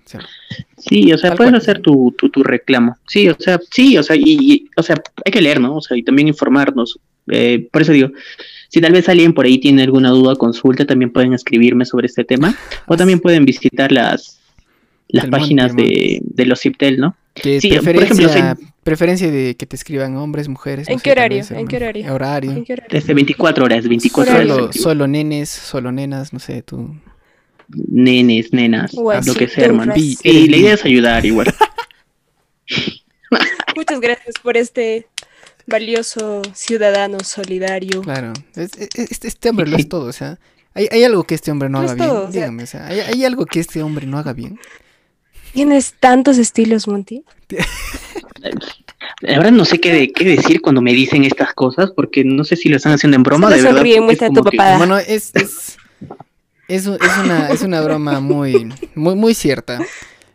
Sí, 0.78 1.12
o 1.12 1.18
sea, 1.18 1.36
puedes 1.36 1.54
hacer 1.54 1.82
tu, 1.82 2.14
tu, 2.18 2.44
reclamo. 2.44 2.98
Sí, 3.08 3.28
o 3.28 3.36
sea, 3.40 3.60
sí, 3.72 3.98
o 3.98 4.04
sea, 4.04 4.16
y, 4.16 4.70
o 4.78 4.84
sea, 4.84 5.02
hay 5.26 5.32
que 5.32 5.42
leer, 5.42 5.60
¿no? 5.60 5.78
O 5.78 5.82
sea, 5.82 5.98
y 5.98 6.04
también 6.04 6.28
informarnos. 6.28 7.00
Eh, 7.28 7.68
por 7.72 7.82
eso 7.82 7.92
digo, 7.92 8.10
si 8.70 8.80
tal 8.80 8.92
vez 8.92 9.10
alguien 9.10 9.34
por 9.34 9.46
ahí 9.46 9.58
tiene 9.58 9.84
alguna 9.84 10.10
duda, 10.10 10.36
consulta, 10.36 10.86
también 10.86 11.12
pueden 11.12 11.34
escribirme 11.34 11.86
sobre 11.86 12.06
este 12.06 12.24
tema. 12.24 12.56
O 12.86 12.96
también 12.98 13.20
pueden 13.20 13.46
visitar 13.46 13.92
las, 13.92 14.41
las 15.12 15.28
páginas 15.28 15.76
de, 15.76 16.20
de 16.24 16.46
los 16.46 16.62
CIPTEL, 16.62 17.00
¿no? 17.00 17.16
sí, 17.36 17.70
preferencia, 17.70 18.58
preferencia 18.84 19.32
de 19.32 19.56
que 19.56 19.66
te 19.66 19.76
escriban 19.76 20.18
hombres, 20.18 20.48
mujeres. 20.48 20.88
¿En, 20.90 21.00
qué, 21.00 21.12
horario? 21.12 21.44
¿En 21.50 21.68
qué 21.68 21.78
horario? 21.78 22.14
Horario. 22.14 22.64
Desde 22.90 23.14
24 23.14 23.66
horas, 23.66 23.88
24 23.88 24.36
solo, 24.36 24.56
horas. 24.56 24.76
Solo 24.76 25.08
nenes, 25.08 25.50
solo 25.50 25.92
nenas, 25.92 26.34
no 26.34 26.40
sé, 26.40 26.62
tú. 26.62 26.96
Nenes, 27.68 28.52
nenas, 28.52 28.94
lo 28.94 29.34
que 29.34 29.48
sea, 29.48 29.66
hermano. 29.66 29.94
Sí, 29.96 30.18
la 30.24 30.58
idea 30.58 30.74
es 30.74 30.86
ayudar 30.86 31.26
igual. 31.26 31.54
Muchas 33.76 34.02
gracias 34.02 34.36
por 34.44 34.58
este 34.58 35.08
valioso 35.68 36.42
ciudadano 36.54 37.20
solidario. 37.22 38.02
Claro, 38.02 38.34
este, 38.56 38.90
este, 39.10 39.50
hombre 39.50 39.68
lo 39.68 39.78
es 39.78 39.88
todo, 39.90 40.06
o 40.08 40.12
sea, 40.12 40.38
hay, 40.74 40.90
hay 40.92 41.06
algo 41.06 41.24
que 41.24 41.36
este 41.36 41.50
hombre 41.52 41.70
no, 41.70 41.80
haga 41.80 41.94
bien. 41.94 42.32
Dígame, 42.32 42.64
o 42.64 42.68
sea, 42.68 42.88
¿hay, 42.88 43.00
hay 43.00 43.24
algo 43.24 43.46
que 43.46 43.62
este 43.62 43.82
hombre 43.82 44.06
no 44.06 44.18
haga 44.18 44.34
bien. 44.34 44.60
¿Tienes 45.54 45.94
tantos 46.00 46.38
estilos, 46.38 46.88
Monty? 46.88 47.24
La 49.22 49.38
verdad 49.38 49.52
no 49.52 49.66
sé 49.66 49.80
qué, 49.80 50.12
qué, 50.12 50.26
decir 50.26 50.62
cuando 50.62 50.82
me 50.82 50.94
dicen 50.94 51.24
estas 51.24 51.54
cosas, 51.54 51.92
porque 51.96 52.24
no 52.24 52.44
sé 52.44 52.56
si 52.56 52.70
lo 52.70 52.78
están 52.78 52.94
haciendo 52.94 53.18
en 53.18 53.24
broma. 53.24 53.50
de 53.50 53.62
verdad, 53.62 53.84
muestra 54.02 54.30
tu. 54.30 54.44
Bueno, 54.78 54.98
es, 54.98 55.32
es, 55.36 55.78
es, 56.68 56.88
una, 56.88 57.50
es 57.50 57.62
una 57.62 57.82
broma 57.82 58.20
muy, 58.20 58.74
muy, 58.96 59.16
muy 59.16 59.34
cierta. 59.34 59.80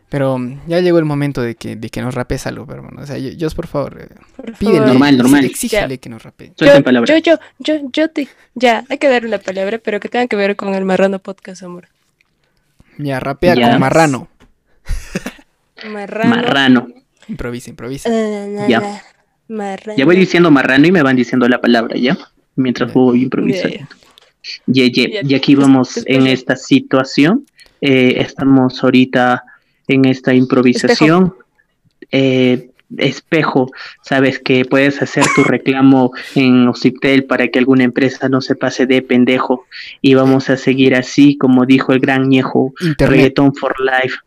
Pero 0.09 0.39
ya 0.67 0.79
llegó 0.79 0.99
el 0.99 1.05
momento 1.05 1.41
de 1.41 1.55
que, 1.55 1.75
de 1.75 1.89
que 1.89 2.01
nos 2.01 2.15
rapes 2.15 2.47
algo, 2.47 2.65
hermano. 2.71 3.01
O 3.01 3.05
sea, 3.05 3.17
yo, 3.17 3.49
por 3.49 3.67
favor, 3.67 3.99
eh, 3.99 4.53
pídele. 4.57 4.85
Normal, 4.85 5.17
normal. 5.17 5.43
Exígele 5.43 5.97
que 5.97 6.09
nos 6.09 6.23
rape. 6.23 6.53
Yo, 6.55 6.65
yo, 6.79 7.17
yo, 7.17 7.39
yo, 7.59 7.89
yo 7.91 8.09
te. 8.09 8.29
Ya, 8.55 8.85
hay 8.89 8.99
que 8.99 9.09
darle 9.09 9.27
la 9.27 9.39
palabra, 9.39 9.79
pero 9.79 9.99
que 9.99 10.07
tenga 10.07 10.27
que 10.27 10.37
ver 10.37 10.55
con 10.55 10.73
el 10.75 10.85
marrano 10.85 11.19
podcast, 11.19 11.61
amor. 11.63 11.89
Ya, 12.97 13.19
rapea 13.19 13.55
con 13.55 13.79
marrano. 13.79 14.29
Marrano. 15.91 16.35
Marrano. 16.35 16.87
Improvisa, 17.27 17.69
improvisa. 17.69 18.09
ya. 18.67 19.01
Ya 19.95 20.05
voy 20.05 20.17
diciendo 20.17 20.51
marrano 20.51 20.87
y 20.87 20.91
me 20.91 21.01
van 21.01 21.15
diciendo 21.15 21.47
la 21.47 21.61
palabra, 21.61 21.95
¿ya? 21.97 22.17
Mientras 22.55 22.91
voy 22.91 23.23
improvisando. 23.23 23.87
Y 24.67 25.33
aquí 25.35 25.55
vamos 25.55 26.03
en 26.05 26.27
esta 26.27 26.55
situación. 26.55 27.45
Eh, 27.81 28.15
estamos 28.17 28.83
ahorita 28.83 29.43
en 29.87 30.05
esta 30.05 30.33
improvisación. 30.33 31.33
Eh, 32.11 32.71
espejo, 32.97 33.69
sabes 34.01 34.39
que 34.39 34.63
puedes 34.65 35.01
hacer 35.01 35.25
tu 35.35 35.43
reclamo 35.43 36.11
en 36.35 36.67
Ociptel 36.67 37.25
para 37.25 37.47
que 37.49 37.59
alguna 37.59 37.83
empresa 37.83 38.29
no 38.29 38.41
se 38.41 38.55
pase 38.55 38.85
de 38.85 39.01
pendejo 39.01 39.65
y 40.01 40.13
vamos 40.13 40.49
a 40.49 40.57
seguir 40.57 40.95
así, 40.95 41.37
como 41.37 41.65
dijo 41.65 41.91
el 41.91 41.99
gran 41.99 42.29
Ñejo, 42.29 42.73
Reggaeton 42.97 43.53
for 43.55 43.73
Life. 43.79 44.17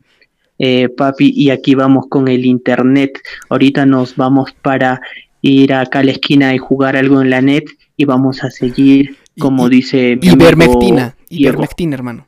Eh, 0.62 0.90
papi, 0.90 1.32
y 1.34 1.48
aquí 1.48 1.74
vamos 1.74 2.04
con 2.10 2.28
el 2.28 2.44
internet. 2.44 3.18
Ahorita 3.48 3.86
nos 3.86 4.14
vamos 4.16 4.52
para 4.60 5.00
ir 5.40 5.72
acá 5.72 6.00
a 6.00 6.02
la 6.04 6.10
esquina 6.10 6.54
y 6.54 6.58
jugar 6.58 6.98
algo 6.98 7.22
en 7.22 7.30
la 7.30 7.40
net 7.40 7.64
y 7.96 8.04
vamos 8.04 8.44
a 8.44 8.50
seguir, 8.50 9.16
como 9.38 9.70
dice 9.70 10.18
mi 10.20 10.28
Ivermectina, 10.28 11.16
Ivermectina, 11.30 11.94
hermano. 11.94 12.26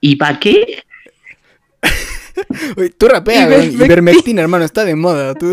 ¿Y 0.00 0.16
para 0.16 0.40
qué? 0.40 0.82
tú 2.96 3.06
rapea, 3.06 3.64
Ivermectina, 3.64 4.40
hermano, 4.40 4.64
está 4.64 4.86
de 4.86 4.96
moda. 4.96 5.34
Tú. 5.34 5.52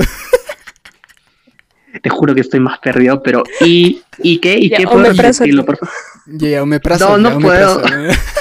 Te 2.02 2.10
juro 2.10 2.34
que 2.34 2.42
estoy 2.42 2.62
más 2.62 2.80
perdido, 2.80 3.22
pero 3.22 3.44
¿y, 3.60 4.02
¿y 4.20 4.38
qué? 4.40 4.58
¿Y 4.58 4.70
qué 4.70 4.86
puedo 4.86 5.14
decirlo, 5.14 5.66
por 5.66 5.78
favor? 5.78 5.94
Ya. 6.28 6.64
No, 7.00 7.18
no 7.18 7.40
puedo. 7.40 7.82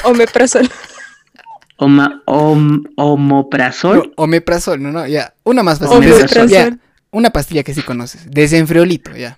Omeprazol. 0.04 0.70
Oma, 1.82 2.22
om, 2.26 2.84
omoprazol. 2.94 4.12
omeprazol, 4.14 4.80
no, 4.80 4.92
no, 4.92 5.04
ya. 5.04 5.34
Una 5.42 5.64
más 5.64 5.80
fácil. 5.80 6.48
Ya, 6.48 6.78
una 7.10 7.30
pastilla 7.30 7.64
que 7.64 7.74
sí 7.74 7.82
conoces. 7.82 8.30
Desenfriolito, 8.30 9.16
ya. 9.16 9.36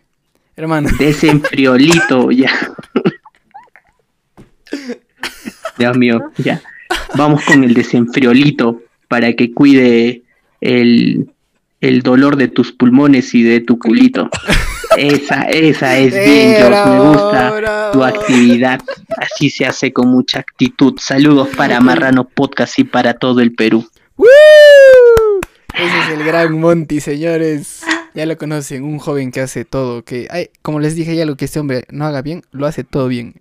Hermano. 0.55 0.91
Desenfriolito, 0.99 2.31
ya. 2.31 2.51
Dios 5.79 5.97
mío, 5.97 6.21
ya. 6.37 6.61
Vamos 7.17 7.43
con 7.47 7.65
el 7.65 7.73
desenfriolito 7.73 8.83
para 9.09 9.33
que 9.33 9.55
cuide 9.55 10.25
el, 10.61 11.31
el 11.85 12.03
dolor 12.03 12.37
de 12.37 12.49
tus 12.49 12.73
pulmones 12.73 13.35
y 13.35 13.43
de 13.43 13.61
tu 13.61 13.79
culito. 13.79 14.31
Esa, 14.97 15.43
esa 15.43 15.99
es 15.99 16.15
bien, 16.15 16.55
Josh, 16.63 16.87
me 16.87 17.01
gusta 17.11 17.91
tu 17.93 18.05
actividad. 18.05 18.81
Así 19.17 19.51
se 19.51 19.67
hace 19.67 19.93
con 19.93 20.09
mucha 20.09 20.39
actitud. 20.39 20.95
Saludos 20.99 21.49
para 21.57 21.81
Marrano 21.81 22.29
Podcast 22.29 22.79
y 22.79 22.85
para 22.85 23.15
todo 23.15 23.41
el 23.41 23.55
Perú. 23.55 23.87
Ese 25.75 25.99
es 25.99 26.19
el 26.19 26.25
gran 26.25 26.59
Monty, 26.59 27.01
señores. 27.01 27.83
Ya 28.15 28.25
lo 28.25 28.39
conocen, 28.39 28.85
un 28.85 28.99
joven 28.99 29.33
que 29.33 29.41
hace 29.41 29.65
todo, 29.65 30.05
que 30.05 30.29
ay, 30.31 30.49
como 30.63 30.79
les 30.79 30.95
dije 30.95 31.17
ya 31.17 31.27
lo 31.27 31.37
que 31.37 31.47
este 31.47 31.59
hombre 31.59 31.83
no 31.91 32.07
haga 32.07 32.23
bien, 32.23 32.43
lo 32.53 32.67
hace 32.67 32.85
todo 32.85 33.09
bien. 33.09 33.35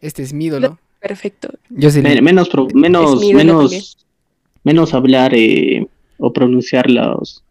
Este 0.00 0.22
es 0.22 0.32
mi 0.32 0.46
ídolo. 0.46 0.78
Perfecto. 1.00 1.50
Yo 1.68 1.90
menos 2.22 2.48
menos 2.74 3.24
menos 3.34 3.96
menos 4.62 4.94
hablar 4.94 5.32
eh, 5.34 5.88
o 6.18 6.32
pronunciar 6.32 6.88
los 6.88 7.42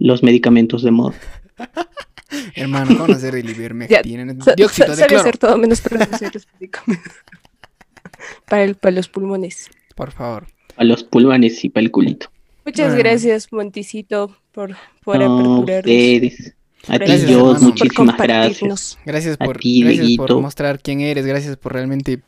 los 0.00 0.24
medicamentos 0.24 0.82
de 0.82 0.90
moda. 0.90 1.14
Hermano, 2.54 2.96
¿cómo 2.98 3.12
hacer 3.12 3.36
el 3.36 3.48
ivermectina? 3.48 4.34
Dióxido 4.56 4.96
de 4.96 5.06
cloro. 5.06 5.20
hacer 5.20 5.38
todo 5.38 5.56
menos 5.56 5.80
pronunciar 5.80 6.34
los 6.34 6.48
medicamentos. 6.58 7.12
para, 8.48 8.64
el, 8.64 8.74
para 8.74 8.96
los 8.96 9.08
pulmones. 9.08 9.70
Por 9.94 10.10
favor. 10.10 10.46
Para 10.74 10.88
los 10.88 11.04
pulmones 11.04 11.64
y 11.64 11.68
para 11.68 11.84
el 11.84 11.90
culito. 11.90 12.30
Muchas 12.64 12.94
gracias, 12.94 13.52
Monticito, 13.52 14.36
por, 14.52 14.76
por 15.04 15.18
no, 15.18 15.60
Ustedes. 15.60 16.54
A 16.88 16.98
ti, 16.98 17.16
Dios, 17.16 17.60
muchísimas 17.62 18.16
gracias. 18.16 18.98
Gracias 19.04 19.36
por, 19.36 19.58
gracias 19.62 20.16
por 20.16 20.40
mostrar 20.40 20.80
quién 20.80 21.00
eres, 21.00 21.26
gracias 21.26 21.56
por 21.56 21.72
realmente 21.74 22.22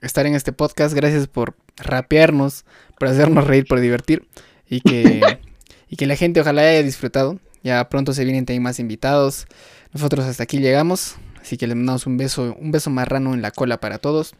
estar 0.00 0.24
en 0.26 0.34
este 0.34 0.52
podcast, 0.52 0.94
gracias 0.94 1.26
por 1.26 1.56
rapearnos, 1.76 2.64
por 2.98 3.08
hacernos 3.08 3.46
reír, 3.46 3.66
por 3.66 3.80
divertir 3.80 4.26
y 4.68 4.80
que, 4.80 5.20
y 5.88 5.96
que 5.96 6.06
la 6.06 6.16
gente 6.16 6.40
ojalá 6.40 6.62
haya 6.62 6.82
disfrutado. 6.82 7.38
Ya 7.62 7.88
pronto 7.88 8.12
se 8.12 8.24
vienen 8.24 8.46
también 8.46 8.62
más 8.62 8.78
invitados. 8.78 9.46
Nosotros 9.92 10.26
hasta 10.26 10.42
aquí 10.42 10.58
llegamos. 10.58 11.16
Así 11.40 11.56
que 11.56 11.66
les 11.66 11.76
mandamos 11.76 12.06
un 12.06 12.16
beso, 12.16 12.56
un 12.60 12.70
beso 12.70 12.90
marrano 12.90 13.34
en 13.34 13.42
la 13.42 13.50
cola 13.50 13.80
para 13.80 13.98
todos. 13.98 14.34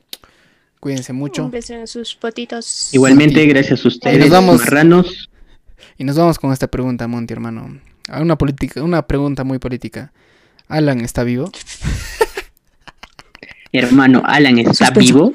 Cuídense 0.80 1.12
mucho. 1.12 1.44
Un 1.44 1.50
beso 1.50 1.74
en 1.74 1.87
sus 1.87 2.14
potitos. 2.14 2.92
Igualmente, 2.92 3.44
gracias 3.46 3.84
a 3.84 3.88
ustedes, 3.88 4.16
y 4.16 4.20
nos 4.20 4.30
vamos, 4.30 4.61
marranos. 4.61 5.30
Y 5.96 6.04
nos 6.04 6.16
vamos 6.16 6.38
con 6.38 6.52
esta 6.52 6.68
pregunta, 6.68 7.08
Monty, 7.08 7.32
hermano. 7.32 7.80
Una, 8.20 8.38
política, 8.38 8.82
una 8.82 9.06
pregunta 9.06 9.44
muy 9.44 9.58
política. 9.58 10.12
¿Alan 10.68 11.00
está 11.00 11.24
vivo? 11.24 11.50
Hermano, 13.72 14.22
Alan 14.24 14.58
está 14.58 14.90
vivo. 14.90 15.34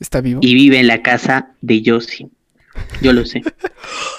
¿Está 0.00 0.20
vivo? 0.20 0.40
Y 0.42 0.54
vive 0.54 0.80
en 0.80 0.86
la 0.86 1.02
casa 1.02 1.50
de 1.60 1.82
Yossi. 1.82 2.30
Yo 3.02 3.12
lo 3.12 3.26
sé. 3.26 3.42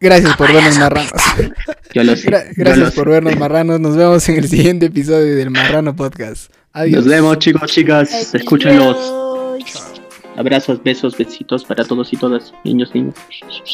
Gracias 0.00 0.36
por 0.36 0.52
vernos 0.52 0.78
marranos. 0.78 1.12
Yo 1.94 2.04
lo 2.04 2.16
sé. 2.16 2.30
gracias 2.56 2.92
por 2.92 3.08
vernos 3.08 3.36
marranos. 3.36 3.80
Nos 3.80 3.96
vemos 3.96 4.28
en 4.28 4.36
el 4.36 4.48
siguiente 4.48 4.86
episodio 4.86 5.36
del 5.36 5.50
Marrano 5.50 5.94
Podcast. 5.94 6.52
Adiós. 6.72 7.04
Nos 7.04 7.14
vemos 7.14 7.38
chicos, 7.38 7.70
chicas. 7.70 8.34
Escúchenlos. 8.34 8.96
Abrazos, 10.36 10.82
besos, 10.82 11.16
besitos 11.16 11.64
para 11.64 11.84
todos 11.84 12.12
y 12.12 12.16
todas, 12.16 12.52
niños, 12.64 12.92
niños. 12.94 13.14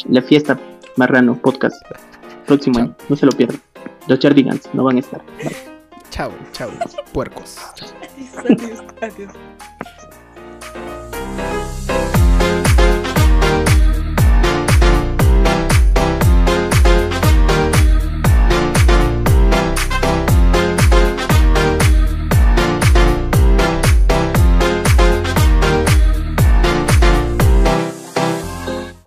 La 0.07 0.21
fiesta 0.21 0.59
Marrano 0.95 1.35
Podcast. 1.41 1.83
Próximo 2.45 2.79
año. 2.79 2.95
No 3.09 3.15
se 3.15 3.25
lo 3.25 3.31
pierdan. 3.31 3.59
Los 4.07 4.19
Jardigans 4.19 4.69
no 4.73 4.83
van 4.83 4.97
a 4.97 4.99
estar. 4.99 5.21
Chao, 6.11 6.31
chao, 6.51 6.69
puercos. 7.13 7.57
Adiós, 8.37 8.37
adiós, 8.45 8.83
adiós. 9.01 9.31